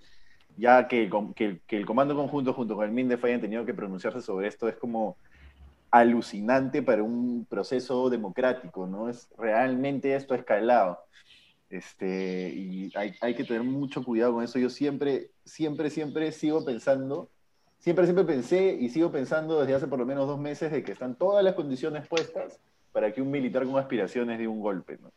ya 0.57 0.87
que, 0.87 1.09
que, 1.35 1.59
que 1.67 1.77
el 1.77 1.85
Comando 1.85 2.15
Conjunto 2.15 2.53
junto 2.53 2.75
con 2.75 2.85
el 2.85 2.91
MINDEF 2.91 3.23
hayan 3.25 3.41
tenido 3.41 3.65
que 3.65 3.73
pronunciarse 3.73 4.21
sobre 4.21 4.47
esto 4.47 4.67
es 4.67 4.75
como 4.75 5.17
alucinante 5.91 6.81
para 6.81 7.03
un 7.03 7.45
proceso 7.45 8.09
democrático, 8.09 8.87
¿no? 8.87 9.09
Es 9.09 9.29
realmente 9.37 10.15
esto 10.15 10.33
escalado. 10.33 10.99
Este, 11.69 12.49
y 12.49 12.91
hay, 12.95 13.13
hay, 13.21 13.35
que 13.35 13.43
tener 13.43 13.63
mucho 13.63 14.03
cuidado 14.03 14.33
con 14.33 14.43
eso. 14.43 14.57
Yo 14.57 14.69
siempre, 14.69 15.29
siempre, 15.45 15.89
siempre 15.89 16.31
sigo 16.31 16.65
pensando, 16.65 17.29
siempre, 17.77 18.05
siempre 18.05 18.25
pensé 18.25 18.77
y 18.79 18.89
sigo 18.89 19.11
pensando 19.11 19.59
desde 19.59 19.75
hace 19.75 19.87
por 19.87 19.99
lo 19.99 20.05
menos 20.05 20.27
dos 20.27 20.39
meses 20.39 20.71
de 20.71 20.83
que 20.83 20.91
están 20.93 21.15
todas 21.15 21.43
las 21.43 21.53
condiciones 21.53 22.07
puestas 22.07 22.59
para 22.91 23.11
que 23.11 23.21
un 23.21 23.29
militar 23.29 23.65
con 23.65 23.77
aspiraciones 23.77 24.39
dé 24.39 24.47
un 24.47 24.61
golpe. 24.61 24.97
¿no? 25.01 25.11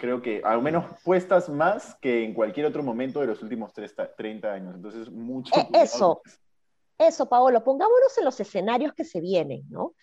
Creo 0.00 0.20
que 0.22 0.42
al 0.44 0.62
menos 0.62 0.84
puestas 1.04 1.48
más 1.48 1.94
que 2.00 2.24
en 2.24 2.34
cualquier 2.34 2.66
otro 2.66 2.82
momento 2.82 3.20
de 3.20 3.26
los 3.26 3.42
últimos 3.42 3.72
30 3.72 4.52
años. 4.52 4.74
Entonces, 4.74 5.10
mucho 5.10 5.54
eh. 5.58 5.68
Eso, 5.72 6.22
eso, 6.98 7.28
Paolo, 7.28 7.62
pongámonos 7.62 8.16
en 8.18 8.24
los 8.24 8.38
escenarios 8.40 8.92
que 8.94 9.04
se 9.04 9.20
vienen, 9.20 9.64
¿no? 9.68 9.94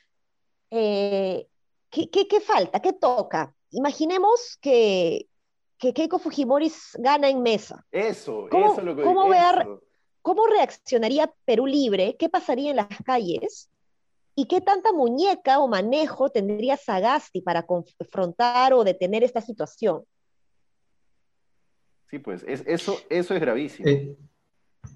Eh, 0.70 1.48
¿qué, 1.90 2.10
qué, 2.10 2.28
qué 2.28 2.40
falta? 2.40 2.80
¿Qué 2.80 2.94
toca? 2.94 3.54
Imaginemos 3.72 4.58
que, 4.62 5.28
que 5.78 5.94
Keiko 5.94 6.20
Fujimori 6.20 6.72
gana 6.96 7.30
en 7.30 7.42
mesa. 7.42 7.86
Eso, 7.92 8.48
eso 8.48 8.76
es 8.78 8.84
lo 8.84 8.96
que 8.96 9.04
¿cómo, 9.04 9.30
¿Cómo 10.22 10.48
reaccionaría 10.48 11.34
Perú 11.44 11.68
Libre? 11.68 12.16
¿Qué 12.18 12.30
pasaría 12.30 12.70
en 12.70 12.78
las 12.78 12.88
calles? 13.06 13.70
¿Y 14.36 14.46
qué 14.48 14.62
tanta 14.62 14.92
muñeca 14.92 15.60
o 15.60 15.68
manejo 15.68 16.30
tendría 16.30 16.76
Sagasti 16.76 17.42
para 17.42 17.64
confrontar 17.64 18.74
o 18.74 18.84
detener 18.84 19.24
esta 19.24 19.42
situación? 19.42 20.04
Sí, 22.10 22.20
pues 22.20 22.44
eso, 22.48 23.00
eso 23.10 23.34
es 23.34 23.42
gravísimo. 23.42 23.88
Eh, 23.88 24.16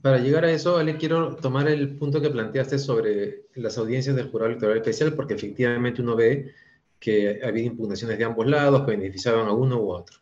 para 0.02 0.18
llegar 0.18 0.46
a 0.46 0.52
eso, 0.52 0.78
Ale, 0.78 0.98
quiero 0.98 1.36
tomar 1.36 1.68
el 1.68 1.98
punto 1.98 2.22
que 2.22 2.30
planteaste 2.30 2.78
sobre 2.78 3.48
las 3.56 3.78
audiencias 3.78 4.16
del 4.16 4.30
jurado 4.30 4.50
electoral 4.50 4.78
especial, 4.78 5.14
porque 5.14 5.36
efectivamente 5.36 6.02
uno 6.02 6.16
ve 6.16 6.54
que 7.00 7.40
había 7.44 7.64
impugnaciones 7.64 8.18
de 8.18 8.24
ambos 8.24 8.48
lados 8.48 8.82
que 8.82 8.92
beneficiaban 8.92 9.48
a 9.48 9.54
uno 9.54 9.80
u 9.82 9.92
otro. 9.92 10.18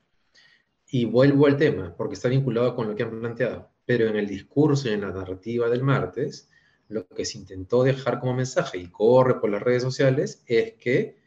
Y 0.87 1.05
vuelvo 1.05 1.47
al 1.47 1.57
tema, 1.57 1.95
porque 1.97 2.15
está 2.15 2.29
vinculado 2.29 2.75
con 2.75 2.87
lo 2.87 2.95
que 2.95 3.03
han 3.03 3.19
planteado. 3.19 3.71
Pero 3.85 4.07
en 4.07 4.15
el 4.15 4.27
discurso 4.27 4.87
y 4.87 4.93
en 4.93 5.01
la 5.01 5.11
narrativa 5.11 5.69
del 5.69 5.83
martes, 5.83 6.49
lo 6.89 7.07
que 7.07 7.25
se 7.25 7.37
intentó 7.37 7.83
dejar 7.83 8.19
como 8.19 8.33
mensaje 8.33 8.77
y 8.77 8.87
corre 8.87 9.39
por 9.39 9.49
las 9.49 9.61
redes 9.61 9.83
sociales 9.83 10.43
es 10.45 10.73
que 10.73 11.17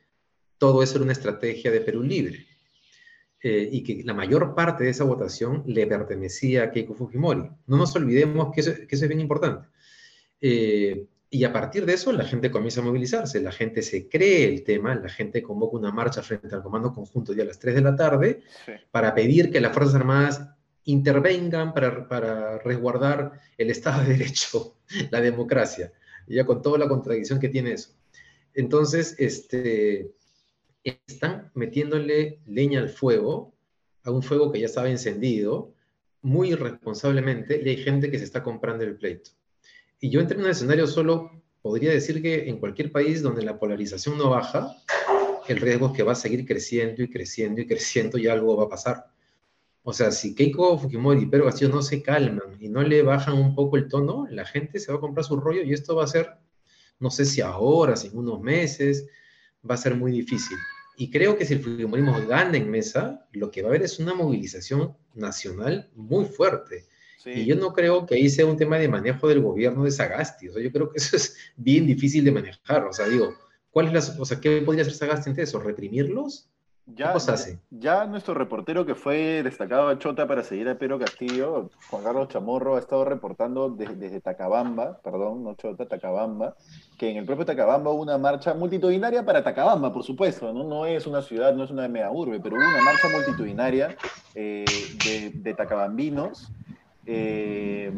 todo 0.59 0.83
eso 0.83 0.97
era 0.97 1.05
una 1.05 1.12
estrategia 1.12 1.71
de 1.71 1.81
Perú 1.81 2.03
Libre. 2.03 2.47
Eh, 3.41 3.69
y 3.71 3.85
que 3.85 4.03
la 4.03 4.15
mayor 4.15 4.53
parte 4.57 4.83
de 4.83 4.91
esa 4.91 5.05
votación 5.05 5.62
le 5.67 5.87
pertenecía 5.87 6.65
a 6.65 6.71
Keiko 6.73 6.95
Fujimori. 6.95 7.49
No 7.69 7.77
nos 7.77 7.95
olvidemos 7.95 8.53
que 8.53 8.62
eso, 8.62 8.73
que 8.75 8.97
eso 8.97 9.05
es 9.05 9.09
bien 9.09 9.21
importante. 9.21 9.69
Eh, 10.41 11.07
y 11.31 11.45
a 11.45 11.53
partir 11.53 11.87
de 11.87 11.93
eso 11.93 12.11
la 12.11 12.25
gente 12.25 12.50
comienza 12.50 12.81
a 12.81 12.85
movilizarse, 12.85 13.41
la 13.41 13.53
gente 13.53 13.83
se 13.83 14.09
cree 14.09 14.45
el 14.47 14.65
tema, 14.65 14.95
la 14.95 15.09
gente 15.09 15.43
convoca 15.43 15.77
una 15.77 15.93
marcha 15.93 16.23
frente 16.23 16.53
al 16.55 16.62
Comando 16.62 16.93
Conjunto 16.93 17.33
ya 17.33 17.43
a 17.43 17.47
las 17.47 17.59
3 17.59 17.77
de 17.77 17.81
la 17.83 17.95
tarde 17.95 18.41
para 18.91 19.15
pedir 19.15 19.50
que 19.50 19.61
las 19.61 19.73
Fuerzas 19.73 19.95
Armadas 19.95 20.49
intervengan 20.88 21.75
para, 21.75 22.09
para, 22.09 22.59
resguardar 22.59 23.40
el 23.59 23.71
Estado 23.71 24.04
de 24.04 24.16
Derecho, 24.16 24.76
la 25.11 25.21
democracia, 25.21 25.92
ya 26.26 26.47
con 26.47 26.62
toda 26.62 26.78
la 26.78 26.88
contradicción 26.88 27.38
que 27.38 27.50
tiene 27.50 27.73
eso. 27.73 27.90
Entonces, 28.54 29.14
este, 29.18 30.12
están 30.83 31.50
metiéndole 31.54 32.40
leña 32.47 32.80
al 32.80 32.88
fuego, 32.88 33.54
a 34.02 34.11
un 34.11 34.23
fuego 34.23 34.50
que 34.50 34.61
ya 34.61 34.66
estaba 34.66 34.88
encendido, 34.88 35.75
muy 36.23 36.52
irresponsablemente, 36.52 37.61
y 37.62 37.68
hay 37.68 37.76
gente 37.76 38.11
que 38.11 38.18
se 38.18 38.25
está 38.25 38.42
comprando 38.42 38.85
el 38.85 38.97
pleito. 38.97 39.33
Y 40.00 40.09
yo 40.09 40.21
en 40.21 40.40
un 40.40 40.49
escenario 40.49 40.87
solo 40.87 41.30
podría 41.61 41.90
decir 41.90 42.23
que 42.23 42.49
en 42.49 42.59
cualquier 42.59 42.90
país 42.90 43.21
donde 43.21 43.42
la 43.42 43.59
polarización 43.59 44.16
no 44.16 44.30
baja, 44.30 44.75
el 45.49 45.59
riesgo 45.59 45.88
es 45.88 45.92
que 45.92 46.02
va 46.02 46.12
a 46.12 46.14
seguir 46.14 46.47
creciendo 46.47 47.02
y 47.02 47.11
creciendo 47.11 47.61
y 47.61 47.66
creciendo 47.66 48.16
y 48.16 48.26
algo 48.26 48.57
va 48.57 48.64
a 48.64 48.68
pasar. 48.71 49.17
O 49.88 49.95
sea, 49.95 50.12
si 50.12 50.35
Keiko 50.35 50.76
Fujimori 50.78 51.23
y 51.23 51.26
Pedro 51.26 51.47
Castillo 51.47 51.71
no 51.71 51.80
se 51.80 52.02
calman 52.02 52.59
y 52.61 52.68
no 52.68 52.83
le 52.83 53.00
bajan 53.00 53.38
un 53.38 53.54
poco 53.54 53.78
el 53.78 53.88
tono, 53.88 54.26
la 54.28 54.45
gente 54.45 54.80
se 54.80 54.92
va 54.92 54.99
a 54.99 55.00
comprar 55.00 55.25
su 55.25 55.40
rollo 55.40 55.62
y 55.62 55.73
esto 55.73 55.97
va 55.97 56.04
a 56.04 56.09
ser, 56.09 56.28
no 56.99 57.11
sé 57.11 57.25
si 57.25 57.40
ahora, 57.40 57.97
si 57.97 58.09
en 58.09 58.18
unos 58.18 58.38
meses, 58.42 59.07
va 59.68 59.76
a 59.76 59.78
ser 59.78 59.95
muy 59.95 60.12
difícil. 60.12 60.59
Y 60.99 61.11
creo 61.11 61.38
que 61.38 61.47
si 61.47 61.54
el 61.54 61.61
Fujimorismo 61.61 62.14
gana 62.26 62.59
en 62.59 62.71
mesa, 62.71 63.26
lo 63.33 63.50
que 63.50 63.62
va 63.62 63.68
a 63.68 63.71
haber 63.71 63.83
es 63.83 63.99
una 63.99 64.12
movilización 64.12 64.95
nacional 65.14 65.90
muy 65.95 66.26
fuerte. 66.26 66.85
Y 67.25 67.47
yo 67.47 67.57
no 67.57 67.73
creo 67.73 68.04
que 68.04 68.16
ahí 68.16 68.28
sea 68.28 68.45
un 68.45 68.59
tema 68.59 68.76
de 68.76 68.88
manejo 68.88 69.26
del 69.26 69.40
gobierno 69.40 69.85
de 69.85 69.90
Sagasti. 69.90 70.50
O 70.50 70.52
sea, 70.52 70.62
yo 70.62 70.71
creo 70.71 70.90
que 70.90 70.99
eso 70.99 71.16
es 71.16 71.35
bien 71.57 71.87
difícil 71.87 72.26
de 72.26 72.33
manejar. 72.33 72.85
O 72.85 72.92
sea, 72.92 73.09
digo, 73.09 73.35
¿cuál 73.71 73.87
es 73.87 73.92
la, 73.95 74.21
o 74.21 74.26
sea, 74.26 74.38
¿qué 74.38 74.61
podría 74.61 74.83
hacer 74.83 74.92
Sagasti 74.92 75.30
ante 75.30 75.40
eso? 75.45 75.59
¿Reprimirlos? 75.59 76.50
Ya, 76.97 77.14
ya 77.71 78.07
nuestro 78.07 78.33
reportero 78.33 78.87
que 78.87 78.95
fue 78.95 79.42
destacado 79.42 79.88
a 79.88 79.99
Chota 79.99 80.26
para 80.26 80.42
seguir 80.42 80.71
a 80.71 80.78
Pedro 80.78 80.99
Castillo, 80.99 81.68
Juan 81.90 82.02
Carlos 82.02 82.28
Chamorro, 82.28 82.76
ha 82.76 82.78
estado 82.78 83.04
reportando 83.04 83.68
desde, 83.68 84.23
Tacabamba, 84.23 84.99
perdón, 85.04 85.45
no 85.45 85.54
Chota, 85.54 85.87
Tacabamba, 85.87 86.54
que 86.97 87.11
en 87.11 87.18
el 87.18 87.26
propio 87.26 87.45
Tacabamba 87.45 87.90
hubo 87.90 88.00
una 88.00 88.16
marcha 88.16 88.54
multitudinaria 88.54 89.23
para 89.23 89.45
Tacabamba, 89.45 89.92
por 89.92 90.02
supuesto, 90.02 90.50
¿no? 90.54 90.64
No 90.64 90.87
es 90.87 91.07
una 91.07 91.21
ciudad, 91.21 91.54
no 91.54 91.64
es 91.64 91.71
una 91.71 91.87
mega 91.88 92.11
urbe, 92.11 92.40
pero 92.40 92.57
hubo 92.57 92.66
una 92.66 92.83
marcha 92.83 93.09
multitudinaria 93.11 93.95
eh, 94.35 94.64
de, 95.35 95.54
tacabambinos, 95.54 96.50
eh, 97.04 97.92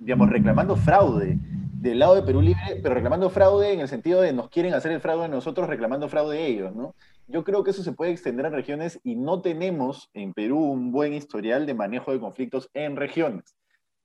digamos, 0.00 0.28
reclamando 0.30 0.74
fraude 0.74 1.38
del 1.82 1.98
lado 1.98 2.14
de 2.14 2.22
Perú 2.22 2.40
Libre, 2.40 2.80
pero 2.82 2.94
reclamando 2.94 3.28
fraude 3.28 3.72
en 3.72 3.80
el 3.80 3.88
sentido 3.88 4.20
de 4.20 4.32
nos 4.32 4.48
quieren 4.48 4.72
hacer 4.72 4.92
el 4.92 5.00
fraude 5.00 5.24
a 5.24 5.28
nosotros, 5.28 5.68
reclamando 5.68 6.08
fraude 6.08 6.46
ellos, 6.46 6.74
¿no? 6.74 6.94
Yo 7.32 7.44
creo 7.44 7.64
que 7.64 7.70
eso 7.70 7.82
se 7.82 7.92
puede 7.92 8.10
extender 8.10 8.44
a 8.44 8.50
regiones 8.50 9.00
y 9.02 9.16
no 9.16 9.40
tenemos 9.40 10.10
en 10.12 10.34
Perú 10.34 10.58
un 10.58 10.92
buen 10.92 11.14
historial 11.14 11.64
de 11.64 11.72
manejo 11.72 12.12
de 12.12 12.20
conflictos 12.20 12.68
en 12.74 12.94
regiones. 12.94 13.56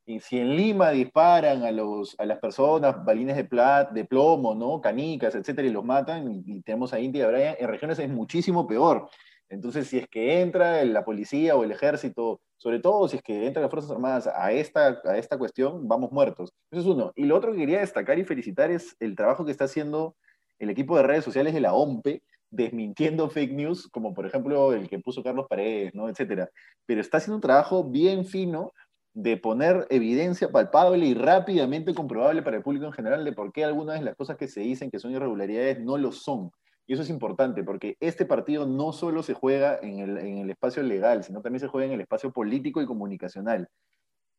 Y 0.05 0.22
si 0.22 0.39
en 0.39 0.55
Lima 0.55 0.91
disparan 0.91 1.65
a, 1.65 1.72
los, 1.74 2.15
a 2.19 2.25
las 2.25 2.39
personas 2.39 3.03
balines 3.03 3.36
de, 3.36 3.43
plat, 3.43 3.91
de 3.91 4.05
plomo, 4.05 4.55
¿no? 4.55 4.79
canicas, 4.79 5.36
etcétera, 5.36 5.67
y 5.67 5.72
los 5.72 5.84
matan, 5.84 6.41
y, 6.46 6.62
tenemos 6.62 6.93
a 6.93 7.01
India 7.01 7.24
y 7.24 7.25
a 7.25 7.27
Brian, 7.27 7.55
en 7.60 7.67
regiones 7.67 8.00
es 8.00 8.07
muchísimo 8.07 8.65
peor. 8.65 9.10
Entonces, 9.50 9.89
si 9.89 9.98
es 9.98 10.07
que 10.07 10.39
entra 10.39 10.86
la 10.86 11.03
policía 11.03 11.57
o 11.57 11.65
el 11.65 11.72
ejército, 11.72 12.39
sobre 12.55 12.79
todo 12.79 13.10
si 13.10 13.17
es 13.17 13.24
que 13.24 13.46
entran 13.46 13.62
las 13.62 13.69
Fuerzas 13.69 13.91
Armadas 13.91 14.27
a 14.27 14.53
esta, 14.53 15.01
a 15.03 15.17
esta 15.17 15.38
cuestión, 15.38 15.86
vamos 15.86 16.13
muertos. 16.13 16.53
Eso 16.72 16.79
es 16.79 16.88
uno. 16.88 17.12
Y 17.13 17.25
lo 17.25 17.36
otro 17.36 17.51
que 17.51 17.60
quería 17.60 17.81
destacar 17.81 18.17
y 18.19 18.24
felicitar 18.24 18.72
es 18.72 18.96
el 19.01 19.17
trabajo 19.17 19.43
que 19.43 19.51
está 19.51 19.65
haciendo 19.65 20.15
el 20.60 20.69
equipo 20.69 20.96
de 20.96 21.03
redes 21.03 21.25
sociales 21.25 21.53
de 21.53 21.60
la 21.60 21.74
OMPE, 21.74 22.24
desmintiendo 22.50 23.30
fake 23.30 23.54
news, 23.54 23.88
como 23.89 24.13
por 24.13 24.25
ejemplo 24.25 24.74
el 24.74 24.88
que 24.88 25.00
puso 25.00 25.24
Carlos 25.24 25.48
Paredes, 25.50 25.94
¿no? 25.94 26.10
etcétera. 26.10 26.50
Pero 26.86 27.01
está 27.01 27.18
haciendo 27.18 27.36
un 27.36 27.42
trabajo 27.42 27.84
bien 27.84 28.25
fino 28.25 28.72
de 29.13 29.36
poner 29.36 29.88
evidencia 29.89 30.50
palpable 30.51 31.06
y 31.06 31.13
rápidamente 31.13 31.94
comprobable 31.94 32.44
para 32.44 32.58
el 32.58 32.63
público 32.63 32.86
en 32.86 32.94
general 32.94 33.25
de 33.25 33.34
por 33.34 33.51
qué 33.51 33.66
algunas 33.66 33.98
de 34.00 34.06
las 34.06 34.16
cosas 34.16 34.38
que 34.38 34.48
se 34.48 34.62
dicen 34.62 34.92
que 34.92 35.00
son 35.00 35.12
irregularidades 35.12 35.80
no 35.80 35.98
lo 35.98 36.12
son. 36.12 36.51
Y 36.86 36.94
eso 36.94 37.01
es 37.01 37.10
importante 37.10 37.63
porque 37.63 37.98
este 38.00 38.25
partido 38.25 38.66
no 38.66 38.94
solo 38.94 39.24
se 39.24 39.34
juega 39.34 39.80
en 39.82 40.00
el, 40.00 40.18
en 40.20 40.38
el 40.38 40.50
espacio 40.50 40.84
legal, 40.84 41.24
sino 41.24 41.42
también 41.42 41.60
se 41.60 41.68
juega 41.68 41.88
en 41.88 41.94
el 41.94 42.01
espacio 42.01 42.32
político 42.32 42.82
y 42.82 42.86
comunicacional. 42.86 43.68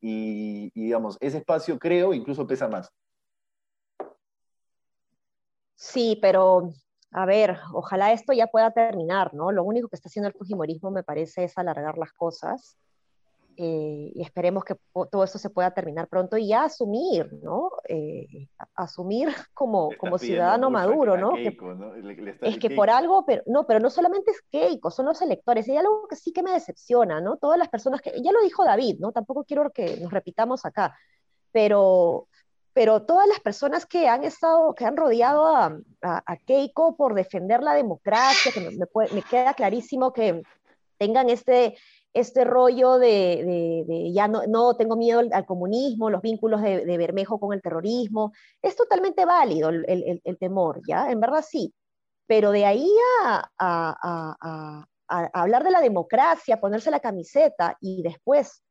Y, 0.01 0.71
y 0.75 0.85
digamos, 0.85 1.19
ese 1.21 1.39
espacio 1.39 1.79
creo 1.79 2.15
incluso 2.15 2.47
pesa 2.47 2.69
más. 2.69 2.91
Sí, 5.75 6.19
pero 6.23 6.73
a 7.11 7.27
ver, 7.27 7.59
ojalá 7.73 8.13
esto 8.13 8.33
ya 8.33 8.49
pueda 8.49 8.71
terminar, 8.71 9.33
¿no? 9.35 9.51
Lo 9.51 9.65
único 9.65 9.89
que 9.89 9.97
está 9.97 10.09
haciendo 10.09 10.29
el 10.29 10.35
Fujimorismo 10.35 10.91
me 10.91 11.03
parece 11.03 11.45
es 11.45 11.57
alargar 11.57 11.97
las 11.97 12.13
cosas 12.13 12.77
eh, 13.61 14.13
y 14.15 14.23
esperemos 14.23 14.63
que 14.63 14.77
todo 15.11 15.25
esto 15.25 15.37
se 15.37 15.51
pueda 15.51 15.73
terminar 15.73 16.07
pronto 16.07 16.37
y 16.37 16.47
ya 16.47 16.63
asumir, 16.63 17.33
¿no? 17.43 17.73
Eh, 17.89 18.47
asumir 18.77 19.29
como, 19.53 19.91
como 19.99 20.17
ciudadano 20.17 20.71
maduro, 20.71 21.17
¿no? 21.17 21.33
es 21.37 22.59
que 22.59 22.71
por 22.71 22.89
algo, 22.89 23.25
pero 23.27 23.43
no, 23.47 23.67
pero 23.67 23.81
no 23.81 23.91
solamente 23.91 24.31
es 24.31 24.43
Keiko, 24.43 24.93
son 24.93 25.07
los 25.07 25.21
electores. 25.23 25.67
Y 25.67 25.73
hay 25.73 25.79
algo 25.79 26.07
que 26.07 26.15
sí 26.15 26.33
que 26.33 26.45
me 26.45 26.53
decepciona, 26.53 27.21
¿no? 27.21 27.37
Todas 27.37 27.59
las 27.59 27.69
personas 27.69 28.01
que, 28.01 28.13
ya 28.23 28.31
lo 28.31 28.41
dijo 28.43 28.65
David, 28.65 28.99
¿no? 29.01 29.11
Tampoco 29.11 29.43
quiero 29.43 29.71
que 29.71 29.97
nos 29.97 30.13
repitamos 30.13 30.65
acá, 30.65 30.97
pero 31.51 32.29
pero 32.79 33.03
todas 33.03 33.27
las 33.27 33.41
personas 33.41 33.87
que 33.87 34.07
han 34.07 34.23
estado, 34.23 34.73
que 34.73 34.85
han 34.85 34.97
rodeado 34.97 35.49
a, 35.49 36.37
Keiko 36.47 36.97
por 36.97 37.15
defender 37.15 37.61
la 37.61 37.75
democracia, 37.75 38.53
que 38.53 38.61
me, 38.61 39.23
queda 39.23 39.53
clarísimo 39.55 40.13
que 40.13 40.45
tengan 40.97 41.29
este, 41.29 41.77
este 42.13 42.45
rollo 42.45 42.99
de, 42.99 44.13
ya 44.15 44.29
no, 44.29 44.47
no, 44.47 44.77
tengo 44.77 44.95
miedo 44.95 45.19
al, 45.19 45.45
comunismo, 45.45 46.09
los 46.09 46.23
vínculos 46.23 46.63
de, 46.63 46.97
Bermejo 46.97 47.41
con 47.41 47.53
el 47.53 47.63
terrorismo, 47.63 48.33
es 48.63 48.77
totalmente 48.77 49.25
válido 49.25 49.71
el, 49.71 50.21
el, 50.23 50.39
temor, 50.39 50.81
¿ya? 50.87 51.11
En 51.11 51.19
verdad 51.19 51.45
sí, 51.45 51.75
pero 52.29 52.53
de 52.53 52.65
ahí 52.65 52.89
a, 53.25 53.51
a, 53.59 54.87
hablar 55.09 55.65
de 55.65 55.73
la 55.73 55.81
democracia, 55.81 56.61
ponerse 56.61 56.93
la 56.93 57.01
camiseta 57.01 57.77
y 57.81 58.05
después 58.05 58.63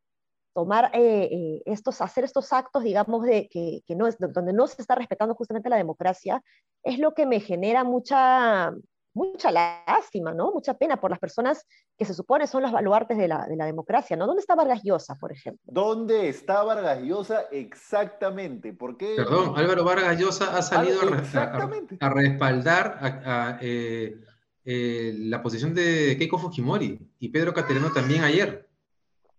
tomar 0.57 0.89
eh, 0.91 1.29
eh, 1.31 1.61
estos, 1.67 2.01
hacer 2.01 2.23
estos 2.23 2.51
actos, 2.51 2.81
digamos, 2.81 3.21
de 3.21 3.47
que, 3.47 3.83
que, 3.85 3.95
no 3.95 4.07
es, 4.07 4.17
donde 4.17 4.53
no 4.53 4.65
se 4.65 4.81
está 4.81 4.95
respetando 4.95 5.35
justamente 5.35 5.69
la 5.69 5.77
democracia, 5.77 6.41
es 6.81 6.97
lo 6.97 7.13
que 7.13 7.27
me 7.27 7.39
genera 7.39 7.83
mucha, 7.83 8.73
mucha 9.13 9.51
lástima, 9.51 10.33
¿no? 10.33 10.51
Mucha 10.51 10.73
pena 10.73 10.99
por 10.99 11.11
las 11.11 11.19
personas 11.19 11.63
que 11.95 12.05
se 12.05 12.15
supone 12.15 12.47
son 12.47 12.63
los 12.63 12.71
baluartes 12.71 13.19
de 13.19 13.27
la, 13.27 13.45
de 13.45 13.55
la 13.55 13.67
democracia, 13.67 14.17
¿no? 14.17 14.25
¿Dónde 14.25 14.39
está 14.39 14.55
Vargas 14.55 14.81
Llosa, 14.83 15.13
por 15.19 15.31
ejemplo? 15.31 15.61
¿Dónde 15.63 16.27
está 16.27 16.63
Vargas 16.63 17.03
Llosa 17.03 17.41
exactamente? 17.51 18.73
¿Por 18.73 18.97
qué? 18.97 19.13
Perdón, 19.15 19.53
Álvaro 19.55 19.83
Vargas 19.83 20.17
Llosa 20.17 20.57
ha 20.57 20.63
salido 20.63 21.01
a, 21.01 21.67
a, 21.99 22.09
respaldar 22.09 22.97
a, 22.99 23.59
eh, 23.61 25.13
la 25.19 25.43
posición 25.43 25.75
de 25.75 26.15
Keiko 26.17 26.39
Fujimori 26.39 26.99
y 27.19 27.29
Pedro 27.29 27.53
Caterino 27.53 27.91
también 27.93 28.23
ayer. 28.23 28.66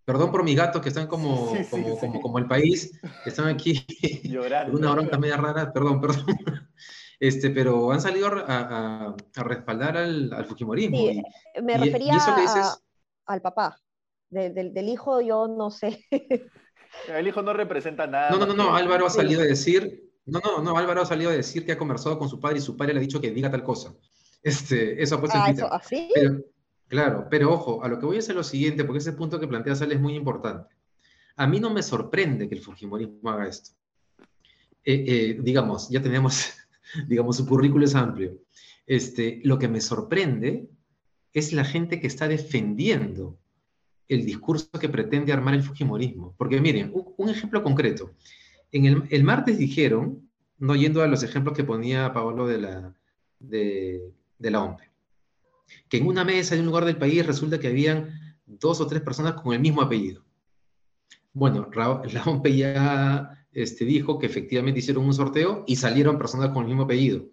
Perdón 0.09 0.33
por 0.33 0.43
mis 0.43 0.57
gatos 0.57 0.81
que 0.81 0.89
están 0.89 1.07
como, 1.07 1.55
como, 1.69 1.99
Como, 1.99 2.21
como, 2.23 2.39
el 2.39 2.47
país, 2.47 2.99
que 3.23 3.29
están 3.29 3.47
aquí 3.49 3.85
Llorando. 4.25 4.79
una 4.79 4.93
bronca 4.93 5.19
media 5.19 5.37
rara, 5.37 5.71
perdón, 5.71 6.01
perdón. 6.01 6.25
Este, 7.21 7.51
pero 7.51 7.93
han 7.93 8.01
salido 8.01 8.29
a, 8.29 9.15
a, 9.37 9.43
respaldar 9.43 9.99
al, 9.99 10.33
al 10.33 10.47
Fujimorismo. 10.47 10.97
Sí, 10.97 11.23
me 11.63 11.77
refería 11.77 12.17
al 13.27 13.43
papá. 13.43 13.79
del, 14.31 14.73
del, 14.73 14.89
hijo 14.89 15.21
yo 15.21 15.47
no 15.47 15.71
sé. 15.71 16.03
El 17.09 17.29
hijo 17.29 17.43
no 17.43 17.53
representa 17.53 18.07
nada. 18.07 18.31
No, 18.31 18.39
no, 18.39 18.47
no, 18.47 18.55
no. 18.55 18.75
Álvaro 18.75 19.05
ha 19.05 19.11
salido 19.11 19.43
a 19.43 19.45
decir, 19.45 20.11
no, 20.25 20.41
no, 20.41 20.63
no, 20.63 20.79
Álvaro 20.79 21.03
ha 21.03 21.07
salido 21.07 21.31
a 21.31 21.35
decir 21.35 21.67
que 21.67 21.73
ha 21.73 21.79
conversado 21.79 22.19
con 22.19 22.31
su 22.31 22.41
padre 22.41 22.59
y 22.59 22.63
su 22.63 22.79
padre 22.79 22.95
le 22.95 23.01
ha 23.01 23.03
dicho 23.03 23.21
que 23.21 23.31
diga 23.31 23.51
tal 23.51 23.63
cosa. 23.63 23.93
Este, 24.43 25.03
eso 25.03 25.17
ha 25.17 25.21
puesto 25.21 25.37
ah, 25.39 25.51
Eso, 25.51 25.71
¿así? 25.71 26.11
Claro, 26.89 27.29
pero 27.31 27.53
ojo, 27.53 27.85
a 27.85 27.89
lo 27.89 27.99
que 27.99 28.07
voy 28.07 28.17
a 28.17 28.21
hacer 28.21 28.35
lo 28.35 28.43
siguiente, 28.43 28.85
porque 28.85 28.99
ese 28.99 29.13
punto 29.13 29.39
que 29.39 29.47
plantea 29.47 29.75
Sal 29.75 29.93
es 29.93 30.01
muy 30.01 30.15
importante. 30.15 30.75
A 31.37 31.47
mí 31.47 31.61
no 31.61 31.71
me 31.71 31.83
sorprende 31.83 32.49
que 32.49 32.55
el 32.55 32.63
Fujimorismo 32.63 33.31
haga 33.31 33.47
esto. 33.47 33.71
Eh, 34.85 35.05
eh, 35.07 35.39
digamos, 35.41 35.91
ya 35.91 36.01
tenemos, 36.01 36.55
digamos, 37.09 37.37
su 37.37 37.47
currículo 37.47 37.85
es 37.85 37.95
amplio. 37.95 38.39
Este, 38.87 39.41
lo 39.45 39.59
que 39.59 39.69
me 39.69 39.83
sorprende 39.83 40.67
es 41.35 41.53
la 41.53 41.65
gente 41.65 42.01
que 42.01 42.07
está 42.07 42.27
defendiendo 42.27 43.39
el 44.09 44.25
discurso 44.25 44.71
que 44.81 44.89
pretende 44.89 45.33
armar 45.33 45.53
el 45.53 45.63
Fujimorismo. 45.63 46.35
Porque 46.39 46.59
miren, 46.59 46.91
un, 46.95 47.29
ejemplo 47.29 47.63
concreto. 47.63 48.13
En 48.73 49.07
el, 49.11 49.25
martes 49.25 49.59
dijeron, 49.59 50.27
no 50.59 50.75
yendo 50.75 51.03
a 51.03 51.07
los 51.07 51.23
ejemplos 51.23 51.55
que 51.55 51.65
ponía 51.65 52.15
Pablo 52.15 52.47
de 52.47 52.59
la, 52.59 52.95
de, 53.39 54.11
de 54.39 54.51
la 54.51 54.63
OMPE, 54.63 54.88
que 55.89 55.99
en 55.99 56.07
una 56.07 56.25
mesa 56.25 56.55
en 56.55 56.61
un 56.61 56.67
lugar 56.67 56.85
del 56.85 56.97
país 56.97 57.27
resulta 57.27 57.59
que 57.59 57.69
habían 57.69 58.39
dos 58.47 58.81
o 58.81 58.87
tres 58.87 59.03
personas 59.03 59.35
con 59.35 59.53
el 59.53 59.61
mismo 59.61 59.83
apellido. 59.83 60.25
Bueno, 61.33 61.71
la 61.75 62.23
OMPE 62.25 62.57
ya 62.57 63.47
este, 63.53 63.85
dijo 63.85 64.19
que 64.19 64.27
efectivamente 64.27 64.81
hicieron 64.81 65.05
un 65.05 65.15
sorteo 65.15 65.65
y 65.67 65.77
salieron 65.77 66.19
personas 66.19 66.51
con 66.51 66.63
el 66.63 66.69
mismo 66.69 66.85
apellido. 66.85 67.27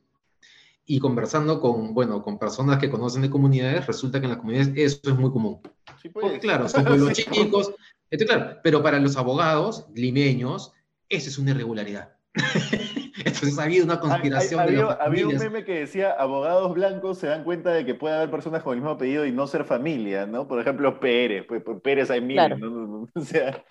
Y 0.86 1.00
conversando 1.00 1.60
con, 1.60 1.94
bueno, 1.94 2.22
con 2.22 2.38
personas 2.38 2.78
que 2.78 2.90
conocen 2.90 3.24
de 3.24 3.30
comunidades, 3.30 3.88
resulta 3.88 4.20
que 4.20 4.26
en 4.26 4.32
las 4.32 4.40
comunidades 4.40 4.72
eso 4.76 5.00
es 5.04 5.16
muy 5.16 5.32
común. 5.32 5.60
Sí, 6.02 6.10
Porque, 6.10 6.40
claro, 6.40 6.70
son 6.70 6.86
pueblos 6.86 7.14
chicos. 7.14 7.74
claro, 8.12 8.58
pero 8.64 8.84
para 8.84 9.00
los 9.00 9.18
abogados 9.18 9.88
limeños, 9.96 10.74
eso 11.10 11.30
es 11.30 11.38
una 11.40 11.52
irregularidad. 11.52 12.16
Entonces 13.26 13.58
ha 13.58 13.64
habido 13.64 13.86
una 13.86 14.00
conspiración. 14.00 14.60
había, 14.60 15.28
un 15.28 15.38
meme 15.38 15.66
que 15.66 15.80
decía, 15.80 16.12
abogados 16.12 16.76
blancos 16.76 17.18
se 17.18 17.26
dan 17.26 17.44
cuenta 17.44 17.72
de 17.72 17.84
que 17.84 17.96
puede 17.96 18.16
haber 18.16 18.30
personas 18.30 18.62
con 18.62 18.74
el 18.74 18.80
mismo 18.80 18.92
apellido 18.92 19.26
y 19.26 19.32
no 19.32 19.48
ser 19.48 19.66
familia, 19.66 20.28
¿no? 20.28 20.48
Por 20.48 20.62
ejemplo, 20.62 21.00
Pérez, 21.00 21.44
pues, 21.48 21.64
pues 21.64 21.82
Pérez 21.82 22.12
hay 22.12 22.22
mil, 22.22 22.38
¿no? 22.60 23.08
O 23.16 23.22
sea... 23.22 23.66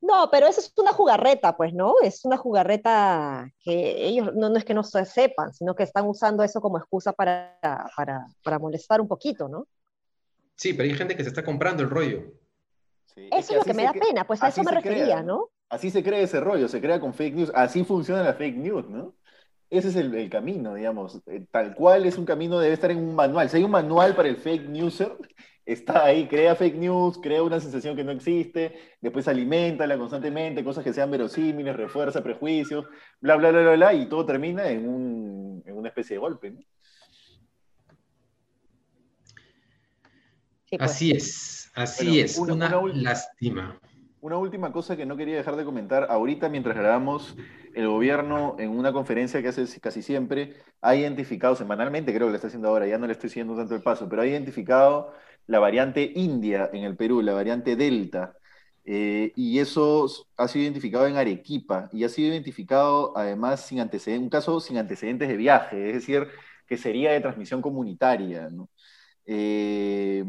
No, 0.00 0.28
pero 0.30 0.46
eso 0.46 0.60
es 0.60 0.70
una 0.76 0.92
jugarreta, 0.92 1.56
pues, 1.56 1.72
¿no? 1.72 1.94
Es 2.02 2.24
una 2.24 2.36
jugarreta 2.36 3.48
que 3.60 4.04
ellos 4.04 4.34
no, 4.34 4.50
no 4.50 4.58
es 4.58 4.64
que 4.64 4.74
no 4.74 4.82
se 4.82 5.04
sepan, 5.06 5.54
sino 5.54 5.74
que 5.74 5.84
están 5.84 6.06
usando 6.06 6.42
eso 6.42 6.60
como 6.60 6.76
excusa 6.76 7.12
para, 7.12 7.56
para, 7.96 8.26
para 8.42 8.58
molestar 8.58 9.00
un 9.00 9.08
poquito, 9.08 9.48
¿no? 9.48 9.66
Sí, 10.56 10.74
pero 10.74 10.90
hay 10.90 10.94
gente 10.94 11.16
que 11.16 11.22
se 11.22 11.30
está 11.30 11.42
comprando 11.44 11.82
el 11.84 11.88
rollo. 11.88 12.34
eso 13.14 13.52
es, 13.52 13.56
lo 13.56 13.62
que 13.62 13.74
me 13.74 13.84
da 13.84 13.92
pena, 13.92 14.26
pues 14.26 14.42
a 14.42 14.48
eso 14.48 14.62
me 14.62 14.72
refería, 14.72 15.22
¿no? 15.22 15.50
Así 15.74 15.90
se 15.90 16.04
crea 16.04 16.20
ese 16.20 16.38
rollo, 16.38 16.68
se 16.68 16.80
crea 16.80 17.00
con 17.00 17.14
fake 17.14 17.34
news, 17.34 17.52
así 17.52 17.82
funciona 17.82 18.22
la 18.22 18.34
fake 18.34 18.56
news, 18.56 18.88
¿no? 18.88 19.16
Ese 19.68 19.88
es 19.88 19.96
el, 19.96 20.30
camino, 20.30 20.74
digamos. 20.74 21.20
Eh, 21.26 21.46
tal 21.50 21.74
cual 21.74 22.06
es 22.06 22.16
un 22.16 22.24
camino, 22.24 22.60
debe 22.60 22.74
estar 22.74 22.92
en 22.92 22.98
un 22.98 23.16
manual. 23.16 23.50
Si 23.50 23.56
hay 23.56 23.64
un 23.64 23.72
manual 23.72 24.14
para 24.14 24.28
el 24.28 24.36
fake 24.36 24.68
newser, 24.68 25.16
está 25.66 26.04
ahí, 26.04 26.28
crea 26.28 26.54
fake 26.54 26.76
news, 26.76 27.18
crea 27.20 27.42
una 27.42 27.58
sensación 27.58 27.96
que 27.96 28.04
no 28.04 28.12
existe, 28.12 28.72
después 29.00 29.26
alimentala 29.26 29.98
constantemente, 29.98 30.62
cosas 30.62 30.84
que 30.84 30.92
sean 30.92 31.10
verosímiles, 31.10 31.74
refuerza 31.74 32.22
prejuicios, 32.22 32.86
bla, 33.20 33.34
bla, 33.34 33.50
bla, 33.50 33.62
bla, 33.62 33.72
bla, 33.74 33.94
y 33.94 34.08
todo 34.08 34.24
termina 34.24 34.68
en, 34.68 34.88
un, 34.88 35.62
en 35.66 35.76
una 35.76 35.88
especie 35.88 36.14
de 36.14 36.20
golpe, 36.20 36.52
¿no? 36.52 36.60
pues. 40.78 40.80
Así 40.80 41.10
es, 41.10 41.72
así 41.74 42.20
es, 42.20 42.38
una, 42.38 42.70
lástima. 42.94 43.80
Una 44.24 44.38
última 44.38 44.72
cosa 44.72 44.96
que 44.96 45.04
no 45.04 45.18
quería 45.18 45.36
dejar 45.36 45.54
de 45.54 45.66
comentar, 45.66 46.06
ahorita 46.08 46.48
mientras 46.48 46.74
grabamos, 46.74 47.36
el 47.74 47.86
gobierno 47.88 48.56
en 48.58 48.70
una 48.70 48.90
conferencia 48.90 49.42
que 49.42 49.48
hace 49.48 49.66
casi 49.82 50.00
siempre 50.00 50.54
ha 50.80 50.96
identificado, 50.96 51.54
semanalmente 51.54 52.10
creo 52.14 52.28
que 52.28 52.30
lo 52.30 52.36
está 52.36 52.46
haciendo 52.46 52.68
ahora, 52.70 52.86
ya 52.86 52.96
no 52.96 53.06
le 53.06 53.12
estoy 53.12 53.28
siguiendo 53.28 53.54
tanto 53.54 53.74
el 53.74 53.82
paso, 53.82 54.08
pero 54.08 54.22
ha 54.22 54.26
identificado 54.26 55.12
la 55.46 55.58
variante 55.58 56.10
India 56.14 56.70
en 56.72 56.84
el 56.84 56.96
Perú, 56.96 57.20
la 57.20 57.34
variante 57.34 57.76
Delta. 57.76 58.34
Eh, 58.86 59.32
y 59.36 59.58
eso 59.58 60.06
ha 60.38 60.48
sido 60.48 60.62
identificado 60.62 61.06
en 61.06 61.16
Arequipa 61.16 61.90
y 61.92 62.04
ha 62.04 62.08
sido 62.08 62.32
identificado 62.32 63.14
además 63.18 63.66
sin 63.66 63.80
antecedentes, 63.80 64.24
un 64.24 64.30
caso 64.30 64.58
sin 64.58 64.78
antecedentes 64.78 65.28
de 65.28 65.36
viaje, 65.36 65.88
es 65.88 65.94
decir, 65.96 66.28
que 66.66 66.78
sería 66.78 67.12
de 67.12 67.20
transmisión 67.20 67.60
comunitaria. 67.60 68.48
Eh, 69.26 70.24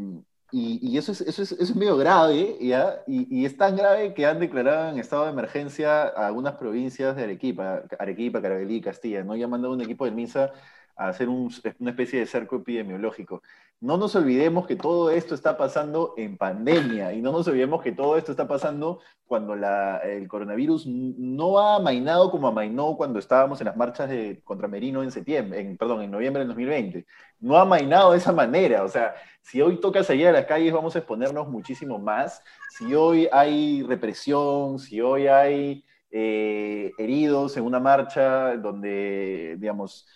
y, 0.57 0.97
eso, 0.97 1.11
es, 1.11 1.19
eso, 1.19 1.41
es, 1.43 1.51
eso, 1.51 1.63
es, 1.63 1.75
medio 1.75 1.97
grave. 1.97 2.55
Y, 2.61 2.71
y, 3.07 3.45
es 3.45 3.57
tan 3.57 3.75
grave 3.75 4.13
que 4.13 4.25
han 4.25 4.39
declarado 4.39 4.89
en 4.89 4.99
estado 4.99 5.25
de 5.25 5.31
emergencia 5.31 6.03
a 6.03 6.27
algunas 6.27 6.55
provincias 6.55 7.15
de 7.17 7.23
Arequipa, 7.23 7.83
Arequipa, 7.99 8.41
Carabelí, 8.41 8.79
Castilla, 8.79 9.23
¿no? 9.25 9.35
Ya 9.35 9.45
han 9.45 9.51
mandado 9.51 9.73
un 9.73 9.81
equipo 9.81 10.05
del 10.05 10.15
MISA 10.15 10.53
a 10.95 11.07
hacer 11.09 11.29
un, 11.29 11.51
una 11.79 11.91
especie 11.91 12.19
de 12.19 12.25
cerco 12.25 12.57
epidemiológico. 12.57 13.41
No 13.81 13.97
nos 13.97 14.15
olvidemos 14.15 14.65
que 14.65 14.75
todo 14.75 15.09
esto 15.09 15.35
está 15.35 15.57
pasando 15.57 16.13
en 16.17 16.37
pandemia 16.37 17.13
y 17.13 17.21
no 17.21 17.31
nos 17.31 17.47
olvidemos 17.47 17.83
que 17.83 17.91
todo 17.91 18.17
esto 18.17 18.31
está 18.31 18.47
pasando 18.47 19.01
cuando 19.27 19.55
la, 19.55 19.97
el 19.97 20.27
coronavirus 20.27 20.87
no 20.87 21.59
ha 21.59 21.75
amainado 21.75 22.31
como 22.31 22.47
amainó 22.47 22.95
cuando 22.95 23.19
estábamos 23.19 23.59
en 23.59 23.65
las 23.65 23.75
marchas 23.75 24.09
de, 24.09 24.41
contra 24.43 24.67
Merino 24.67 25.03
en 25.03 25.11
septiembre, 25.11 25.59
en, 25.59 25.77
perdón, 25.77 26.03
en 26.03 26.11
noviembre 26.11 26.39
del 26.39 26.49
2020. 26.49 27.05
No 27.41 27.57
ha 27.57 27.61
amainado 27.61 28.13
de 28.13 28.17
esa 28.17 28.31
manera. 28.31 28.83
O 28.83 28.87
sea, 28.87 29.13
si 29.41 29.61
hoy 29.61 29.79
toca 29.79 30.03
salir 30.03 30.27
a 30.27 30.31
las 30.31 30.45
calles 30.45 30.73
vamos 30.73 30.95
a 30.95 30.99
exponernos 30.99 31.47
muchísimo 31.49 31.99
más. 31.99 32.41
Si 32.77 32.95
hoy 32.95 33.27
hay 33.31 33.83
represión, 33.83 34.79
si 34.79 35.01
hoy 35.01 35.27
hay 35.27 35.83
eh, 36.11 36.93
heridos 36.97 37.57
en 37.57 37.65
una 37.65 37.79
marcha 37.79 38.55
donde, 38.55 39.57
digamos, 39.59 40.07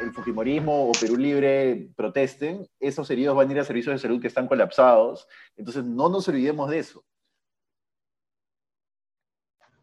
el 0.00 0.12
Fujimorismo 0.12 0.88
o 0.88 0.92
Perú 0.92 1.16
Libre 1.16 1.88
protesten, 1.96 2.66
esos 2.78 3.10
heridos 3.10 3.36
van 3.36 3.48
a 3.48 3.52
ir 3.52 3.60
a 3.60 3.64
servicios 3.64 3.94
de 3.94 3.98
salud 3.98 4.20
que 4.20 4.28
están 4.28 4.46
colapsados. 4.46 5.26
Entonces, 5.56 5.84
no 5.84 6.08
nos 6.08 6.28
olvidemos 6.28 6.70
de 6.70 6.78
eso. 6.78 7.04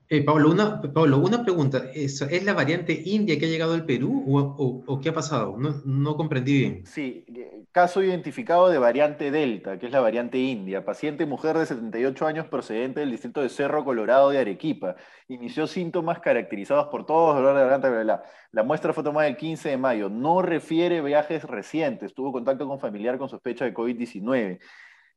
Eh, 0.08 0.24
Pablo, 0.24 0.52
una, 0.52 0.82
Pablo, 0.82 1.18
una 1.18 1.44
pregunta. 1.44 1.82
¿Es, 1.94 2.22
¿Es, 2.22 2.44
la 2.46 2.54
variante 2.54 3.02
india 3.06 3.40
que 3.40 3.46
ha 3.46 3.50
llegado 3.50 3.74
al 3.74 3.86
Perú 3.86 4.24
o, 4.28 5.00
qué 5.02 5.10
ha 5.10 5.14
pasado? 5.14 5.58
No, 5.58 6.16
comprendí 6.16 6.60
bien. 6.60 6.86
Sí, 6.86 7.26
caso 7.72 8.04
identificado 8.04 8.70
de 8.70 8.78
variante 8.78 9.32
Delta, 9.32 9.80
que 9.80 9.88
es 9.88 9.92
la 9.92 10.02
variante 10.02 10.38
india. 10.38 10.86
Paciente 10.86 11.26
mujer 11.26 11.58
de 11.58 11.66
78 11.66 12.28
años 12.28 12.48
procedente 12.48 13.00
del 13.00 13.10
distrito 13.10 13.42
de 13.42 13.50
Cerro 13.50 13.84
Colorado 13.84 14.30
de 14.30 14.38
Arequipa. 14.38 14.96
Inició 15.28 15.66
síntomas 15.66 16.20
caracterizados 16.20 16.88
por 16.88 17.08
todos, 17.08 17.36
dolor 17.36 17.56
de 17.56 17.62
garganta, 17.62 17.90
bla, 17.90 18.04
bla. 18.04 18.24
La 18.52 18.64
muestra 18.64 18.94
fue 18.94 19.04
tomada 19.04 19.28
el 19.28 19.38
15 19.38 19.70
de 19.70 19.78
mayo. 19.78 20.10
No 20.10 20.44
refiere 20.44 21.02
viajes 21.02 21.44
recientes. 21.46 22.14
Tuvo 22.14 22.32
contacto 22.32 22.68
con 22.68 22.80
familiar 22.80 23.18
con 23.18 23.28
sospecha 23.28 23.66
de 23.66 23.74
COVID-19. 23.74 24.60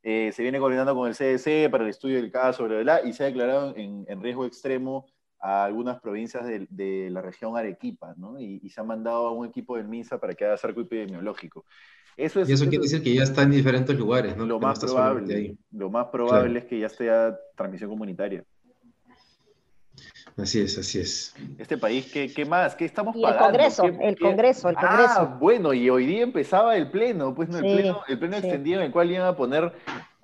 Eh, 0.03 0.31
se 0.33 0.43
viene 0.43 0.59
coordinando 0.59 0.95
con 0.95 1.09
el 1.09 1.15
CDC 1.15 1.71
para 1.71 1.85
el 1.85 1.91
estudio 1.91 2.17
del 2.17 2.31
caso, 2.31 2.65
bla, 2.65 2.81
bla, 2.81 3.01
y 3.03 3.13
se 3.13 3.25
ha 3.25 3.27
declarado 3.27 3.75
en, 3.77 4.05
en 4.09 4.23
riesgo 4.23 4.47
extremo 4.47 5.07
a 5.41 5.65
algunas 5.65 6.01
provincias 6.01 6.47
de, 6.47 6.67
de 6.71 7.11
la 7.11 7.23
región 7.23 7.57
Arequipa, 7.57 8.15
¿no? 8.17 8.41
Y, 8.41 8.61
y, 8.63 8.71
se 8.71 8.81
ha 8.81 8.85
mandado 8.85 9.29
a 9.29 9.33
un 9.33 9.47
equipo 9.47 9.77
del 9.77 9.89
MINSA 9.89 10.19
para 10.19 10.35
que 10.35 10.45
haga 10.45 10.57
cerco 10.57 10.81
epidemiológico. 10.81 11.65
Eso 12.17 12.41
es, 12.41 12.49
y 12.49 12.53
eso, 12.53 12.69
quiere 12.69 12.83
decir 12.83 13.03
que 13.03 13.15
ya 13.15 13.23
está 13.23 13.43
en 13.43 13.53
diferentes 13.53 13.97
lugares, 13.97 14.37
¿no? 14.37 14.45
Lo, 14.45 14.59
más, 14.59 14.81
probable, 14.81 15.57
lo 15.71 15.89
más 15.89 16.07
probable 16.07 16.51
claro. 16.51 16.59
es 16.59 16.65
que 16.65 16.79
ya 16.81 16.87
esté 16.87 17.11
a 17.11 17.39
transmisión 17.55 17.91
comunitaria. 17.91 18.45
Así 20.39 20.61
es, 20.61 20.79
así 20.79 21.01
es. 21.01 21.35
Este 21.59 21.77
país, 21.77 22.11
¿qué, 22.13 22.33
qué 22.33 22.45
más? 22.45 22.77
¿Qué 22.77 22.85
estamos 22.85 23.17
y 23.17 23.23
pagando? 23.23 23.47
El 23.47 23.53
Congreso, 23.53 23.83
¿Qué, 23.83 24.09
el 24.09 24.19
Congreso, 24.19 24.69
el 24.69 24.77
Congreso. 24.77 25.15
Ah, 25.17 25.37
bueno, 25.41 25.75
y 25.75 25.91
hoy 25.91 26.07
día 26.07 26.23
empezaba 26.23 26.77
el 26.77 26.91
Pleno, 26.91 27.35
pues 27.35 27.49
no, 27.49 27.59
el, 27.59 27.65
sí, 27.65 27.75
pleno, 27.75 28.01
el 28.07 28.19
pleno 28.19 28.37
sí. 28.37 28.47
extendido 28.47 28.81
en 28.81 28.87
el 28.87 28.93
cual 28.93 29.11
iban 29.11 29.27
a 29.27 29.35
poner 29.35 29.73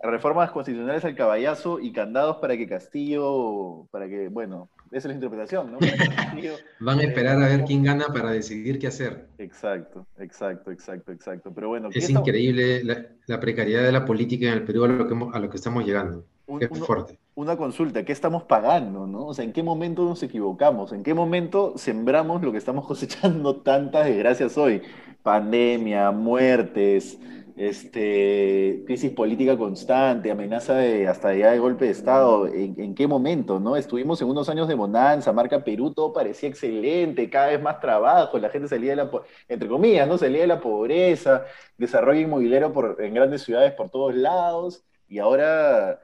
reformas 0.03 0.51
constitucionales 0.53 1.05
al 1.05 1.17
caballazo 1.17 1.81
y 1.81 1.93
candados 1.93 2.37
para 2.37 2.57
que 2.57 2.69
Castillo, 2.69 3.87
para 3.91 4.07
que, 4.07 4.29
bueno, 4.29 4.69
esa 4.93 4.99
es 4.99 5.05
la 5.07 5.15
interpretación, 5.15 5.73
¿no? 5.73 5.79
Castillo, 5.79 6.53
Van 6.81 7.01
a 7.01 7.03
esperar 7.03 7.43
a 7.43 7.49
ver 7.49 7.65
quién 7.65 7.83
gana 7.85 8.07
para 8.07 8.31
decidir 8.31 8.79
qué 8.79 8.87
hacer. 8.87 9.27
Exacto, 9.39 10.07
exacto, 10.19 10.71
exacto, 10.71 11.11
exacto. 11.11 11.53
Pero 11.53 11.69
bueno, 11.69 11.89
es 11.93 12.09
increíble 12.09 12.85
la, 12.85 13.05
la, 13.27 13.41
precariedad 13.41 13.83
de 13.83 13.93
la 13.93 14.05
política 14.05 14.47
en 14.47 14.53
el 14.53 14.63
Perú 14.63 14.85
a 14.85 14.89
lo 14.89 15.09
que, 15.09 15.15
a 15.33 15.41
lo 15.41 15.51
que 15.51 15.57
estamos 15.57 15.85
llegando. 15.85 16.25
Un, 16.47 16.63
es 16.63 16.71
uno, 16.71 16.85
fuerte. 16.85 17.19
Una 17.35 17.57
consulta, 17.57 18.05
¿qué 18.05 18.13
estamos 18.13 18.45
pagando, 18.45 19.07
no? 19.07 19.27
O 19.27 19.35
sea, 19.35 19.45
¿en 19.45 19.53
qué 19.53 19.63
momento 19.63 20.05
nos 20.05 20.23
equivocamos? 20.23 20.93
¿En 20.93 21.03
qué 21.03 21.15
momento 21.15 21.75
sembramos 21.77 22.43
lo 22.43 22.53
que 22.53 22.59
estamos 22.59 22.87
cosechando 22.89 23.63
tantas 23.63 24.07
desgracias 24.07 24.57
hoy? 24.59 24.83
Pandemia, 25.23 26.11
muertes, 26.11 27.19
este, 27.57 28.83
crisis 28.85 29.13
política 29.13 29.57
constante, 29.57 30.31
amenaza 30.31 30.75
de 30.75 31.07
hasta 31.07 31.35
ya 31.35 31.53
de 31.53 31.59
golpe 31.59 31.85
de 31.85 31.93
Estado, 31.93 32.49
¿en, 32.49 32.75
¿en, 32.81 32.95
qué 32.95 33.07
momento? 33.07 33.61
¿no? 33.61 33.77
Estuvimos 33.77 34.21
en 34.21 34.29
unos 34.29 34.49
años 34.49 34.67
de 34.67 34.75
bonanza, 34.75 35.33
marca 35.33 35.63
Perú, 35.63 35.93
todo 35.93 36.13
parecía 36.13 36.49
excelente, 36.49 37.31
cada 37.31 37.49
vez 37.49 37.63
más 37.63 37.81
trabajo, 37.81 38.39
la 38.39 38.51
gente 38.51 38.69
salía 38.69 38.91
de 38.91 38.97
la, 38.97 39.11
entre 39.49 39.69
comillas, 39.69 40.09
¿no? 40.09 40.19
Salía 40.19 40.43
de 40.43 40.47
la 40.49 40.61
pobreza, 40.61 41.45
desarrollo 41.79 42.21
inmobiliario 42.21 42.73
por, 42.73 42.97
en 43.01 43.15
grandes 43.15 43.43
ciudades 43.43 43.73
por 43.73 43.89
todos 43.89 44.15
lados, 44.15 44.85
y 45.09 45.19
ahora 45.21 46.01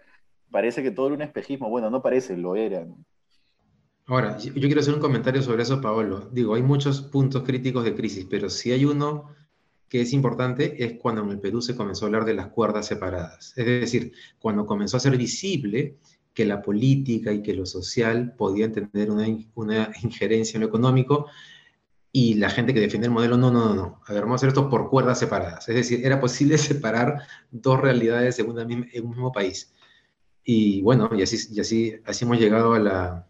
parece 0.50 0.82
que 0.82 0.90
todo 0.90 1.06
era 1.06 1.16
un 1.16 1.22
espejismo, 1.22 1.70
bueno, 1.70 1.90
no 1.90 2.02
parece, 2.02 2.36
lo 2.36 2.56
era. 2.56 2.86
Ahora, 4.06 4.38
yo 4.38 4.52
quiero 4.52 4.80
hacer 4.80 4.94
un 4.94 5.00
comentario 5.00 5.40
sobre 5.40 5.62
eso, 5.62 5.80
Paolo. 5.80 6.28
Digo, 6.32 6.54
hay 6.54 6.62
muchos 6.62 7.00
puntos 7.00 7.44
críticos 7.44 7.84
de 7.84 7.94
crisis, 7.94 8.26
pero 8.28 8.50
si 8.50 8.72
hay 8.72 8.84
uno 8.84 9.28
que 9.88 10.00
es 10.00 10.12
importante 10.12 10.84
es 10.84 10.94
cuando 10.94 11.22
en 11.22 11.30
el 11.30 11.40
Perú 11.40 11.60
se 11.60 11.76
comenzó 11.76 12.04
a 12.04 12.08
hablar 12.08 12.24
de 12.24 12.34
las 12.34 12.48
cuerdas 12.48 12.86
separadas. 12.86 13.52
Es 13.56 13.66
decir, 13.66 14.12
cuando 14.38 14.64
comenzó 14.64 14.96
a 14.96 15.00
ser 15.00 15.16
visible 15.16 15.96
que 16.32 16.44
la 16.44 16.62
política 16.62 17.32
y 17.32 17.42
que 17.42 17.54
lo 17.54 17.66
social 17.66 18.34
podían 18.36 18.72
tener 18.72 19.10
una, 19.10 19.26
una 19.54 19.90
injerencia 20.02 20.56
en 20.56 20.62
lo 20.62 20.68
económico 20.68 21.26
y 22.12 22.34
la 22.34 22.50
gente 22.50 22.72
que 22.74 22.80
defiende 22.80 23.06
el 23.06 23.12
modelo, 23.12 23.36
no, 23.36 23.50
no, 23.50 23.66
no, 23.66 23.74
no. 23.74 24.00
A 24.06 24.12
ver, 24.12 24.22
vamos 24.22 24.34
a 24.34 24.38
hacer 24.38 24.48
esto 24.48 24.68
por 24.68 24.88
cuerdas 24.90 25.18
separadas. 25.18 25.68
Es 25.68 25.74
decir, 25.74 26.04
era 26.04 26.20
posible 26.20 26.58
separar 26.58 27.22
dos 27.50 27.80
realidades 27.80 28.38
en, 28.38 28.48
una, 28.48 28.62
en 28.62 29.04
un 29.04 29.10
mismo 29.10 29.32
país. 29.32 29.72
Y 30.44 30.82
bueno, 30.82 31.10
y 31.16 31.22
así, 31.22 31.36
y 31.54 31.60
así, 31.60 31.94
así 32.06 32.24
hemos 32.24 32.38
llegado 32.38 32.72
a 32.74 32.78
la, 32.78 33.26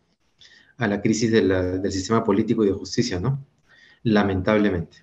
a 0.78 0.86
la 0.86 1.00
crisis 1.02 1.30
de 1.32 1.42
la, 1.42 1.62
del 1.62 1.92
sistema 1.92 2.24
político 2.24 2.64
y 2.64 2.68
de 2.68 2.72
justicia, 2.74 3.20
¿no? 3.20 3.44
Lamentablemente. 4.02 4.98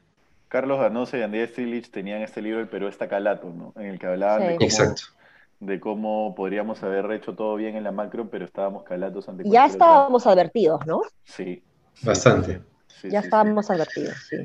Carlos 0.47 0.79
Ganosa 0.79 1.17
y 1.17 1.21
Andrés 1.23 1.51
Strilich 1.51 1.91
tenían 1.91 2.21
este 2.21 2.41
libro 2.41 2.61
El 2.61 2.69
Perú 2.69 2.87
está 2.87 3.07
calato, 3.07 3.51
¿no? 3.53 3.73
En 3.75 3.87
el 3.87 3.99
que 3.99 4.07
hablaban 4.07 4.41
sí. 4.43 4.47
de, 4.47 4.55
cómo, 4.55 4.65
Exacto. 4.65 5.01
de 5.59 5.79
cómo 5.79 6.35
podríamos 6.35 6.81
haber 6.83 7.11
hecho 7.11 7.35
todo 7.35 7.55
bien 7.57 7.75
en 7.75 7.83
la 7.83 7.91
macro, 7.91 8.29
pero 8.29 8.45
estábamos 8.45 8.83
calatos 8.83 9.27
ante 9.29 9.43
Ya 9.49 9.65
estábamos 9.65 10.23
otra. 10.23 10.33
advertidos, 10.33 10.85
¿no? 10.87 11.01
Sí. 11.25 11.63
Bastante. 12.01 12.61
Sí, 12.87 13.09
ya 13.11 13.21
sí, 13.21 13.27
estábamos 13.27 13.69
advertidos, 13.69 14.15
sí. 14.29 14.37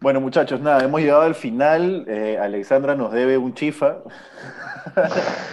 Bueno, 0.00 0.20
muchachos, 0.20 0.60
nada, 0.60 0.84
hemos 0.84 1.00
llegado 1.00 1.22
al 1.22 1.34
final. 1.34 2.04
Eh, 2.06 2.38
Alexandra 2.40 2.94
nos 2.94 3.12
debe 3.12 3.36
un 3.36 3.52
chifa. 3.54 3.96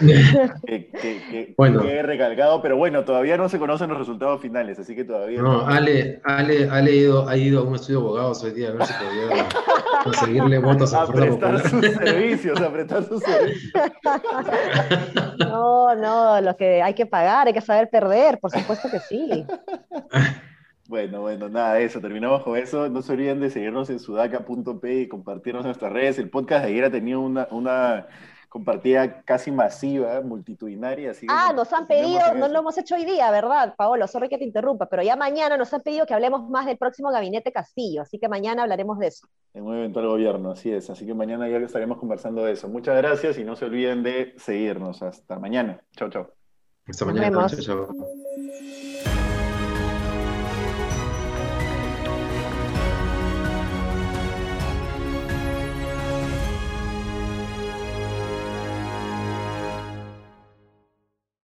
que, 0.66 0.88
que, 0.88 1.22
que, 1.30 1.54
bueno. 1.56 1.82
que, 1.82 1.96
he 1.96 2.02
recalcado, 2.02 2.62
pero 2.62 2.76
bueno, 2.76 3.04
todavía 3.04 3.36
no 3.36 3.48
se 3.48 3.58
conocen 3.58 3.90
los 3.90 3.98
resultados 3.98 4.40
finales, 4.40 4.78
así 4.78 4.94
que 4.94 5.04
todavía. 5.04 5.42
No, 5.42 5.58
no. 5.58 5.66
Ale, 5.66 6.20
Ale, 6.24 6.68
Ale 6.70 6.94
ido, 6.94 7.28
ha 7.28 7.36
ido 7.36 7.60
a 7.60 7.62
un 7.64 7.74
estudio 7.74 8.00
de 8.00 8.06
abogados 8.06 8.44
hoy 8.44 8.52
día 8.52 8.68
a 8.68 8.72
ver 8.72 8.86
si 8.86 8.92
podía 8.92 9.48
conseguirle 10.04 10.58
votos 10.58 10.94
a, 10.94 11.02
a 11.02 11.06
prestar 11.08 11.68
sus 11.68 11.84
servicios, 11.84 12.60
a 12.60 12.72
prestar 12.72 13.04
sus 13.04 13.22
servicios. 13.22 13.72
No, 15.38 15.94
no, 15.94 16.40
lo 16.40 16.56
que 16.56 16.82
hay 16.82 16.94
que 16.94 17.06
pagar, 17.06 17.46
hay 17.46 17.52
que 17.52 17.60
saber 17.60 17.88
perder, 17.88 18.38
por 18.38 18.50
supuesto 18.50 18.90
que 18.90 19.00
sí. 19.00 19.46
Bueno, 20.88 21.20
bueno, 21.20 21.48
nada, 21.48 21.78
eso, 21.80 22.00
terminamos 22.00 22.42
con 22.42 22.56
eso. 22.56 22.88
No 22.88 23.02
se 23.02 23.12
olviden 23.12 23.40
de 23.40 23.50
seguirnos 23.50 23.90
en 23.90 23.98
sudaca.p 23.98 25.00
y 25.00 25.08
compartirnos 25.08 25.64
en 25.64 25.68
nuestras 25.68 25.92
redes. 25.92 26.18
El 26.18 26.30
podcast 26.30 26.64
de 26.64 26.70
ayer 26.70 26.84
ha 26.84 26.90
tenido 26.90 27.20
una, 27.20 27.48
una 27.50 28.06
compartida 28.48 29.22
casi 29.22 29.50
masiva, 29.50 30.20
multitudinaria. 30.22 31.10
Así 31.10 31.26
ah, 31.28 31.52
nos 31.54 31.72
han 31.72 31.86
pedido, 31.86 32.34
no 32.34 32.48
lo 32.48 32.60
hemos 32.60 32.78
hecho 32.78 32.94
hoy 32.94 33.04
día, 33.04 33.30
¿verdad, 33.30 33.74
Paolo? 33.76 34.06
Sorry 34.06 34.28
que 34.28 34.38
te 34.38 34.44
interrumpa, 34.44 34.86
pero 34.86 35.02
ya 35.02 35.16
mañana 35.16 35.56
nos 35.56 35.72
han 35.74 35.82
pedido 35.82 36.06
que 36.06 36.14
hablemos 36.14 36.48
más 36.48 36.66
del 36.66 36.78
próximo 36.78 37.10
gabinete 37.10 37.52
Castillo, 37.52 38.02
así 38.02 38.18
que 38.18 38.28
mañana 38.28 38.62
hablaremos 38.62 38.98
de 38.98 39.08
eso. 39.08 39.28
En 39.52 39.64
un 39.64 39.76
eventual 39.76 40.06
gobierno, 40.06 40.52
así 40.52 40.72
es. 40.72 40.88
Así 40.90 41.06
que 41.06 41.14
mañana 41.14 41.48
ya 41.48 41.58
estaremos 41.58 41.98
conversando 41.98 42.44
de 42.44 42.52
eso. 42.52 42.68
Muchas 42.68 42.96
gracias 42.96 43.38
y 43.38 43.44
no 43.44 43.56
se 43.56 43.64
olviden 43.64 44.02
de 44.02 44.34
seguirnos. 44.38 45.02
Hasta 45.02 45.38
mañana. 45.38 45.80
Chao, 45.96 46.10
chao. 46.10 46.30
Hasta 46.88 47.04
mañana. 47.04 47.46
Chao, 47.48 47.60
chao. 47.60 47.88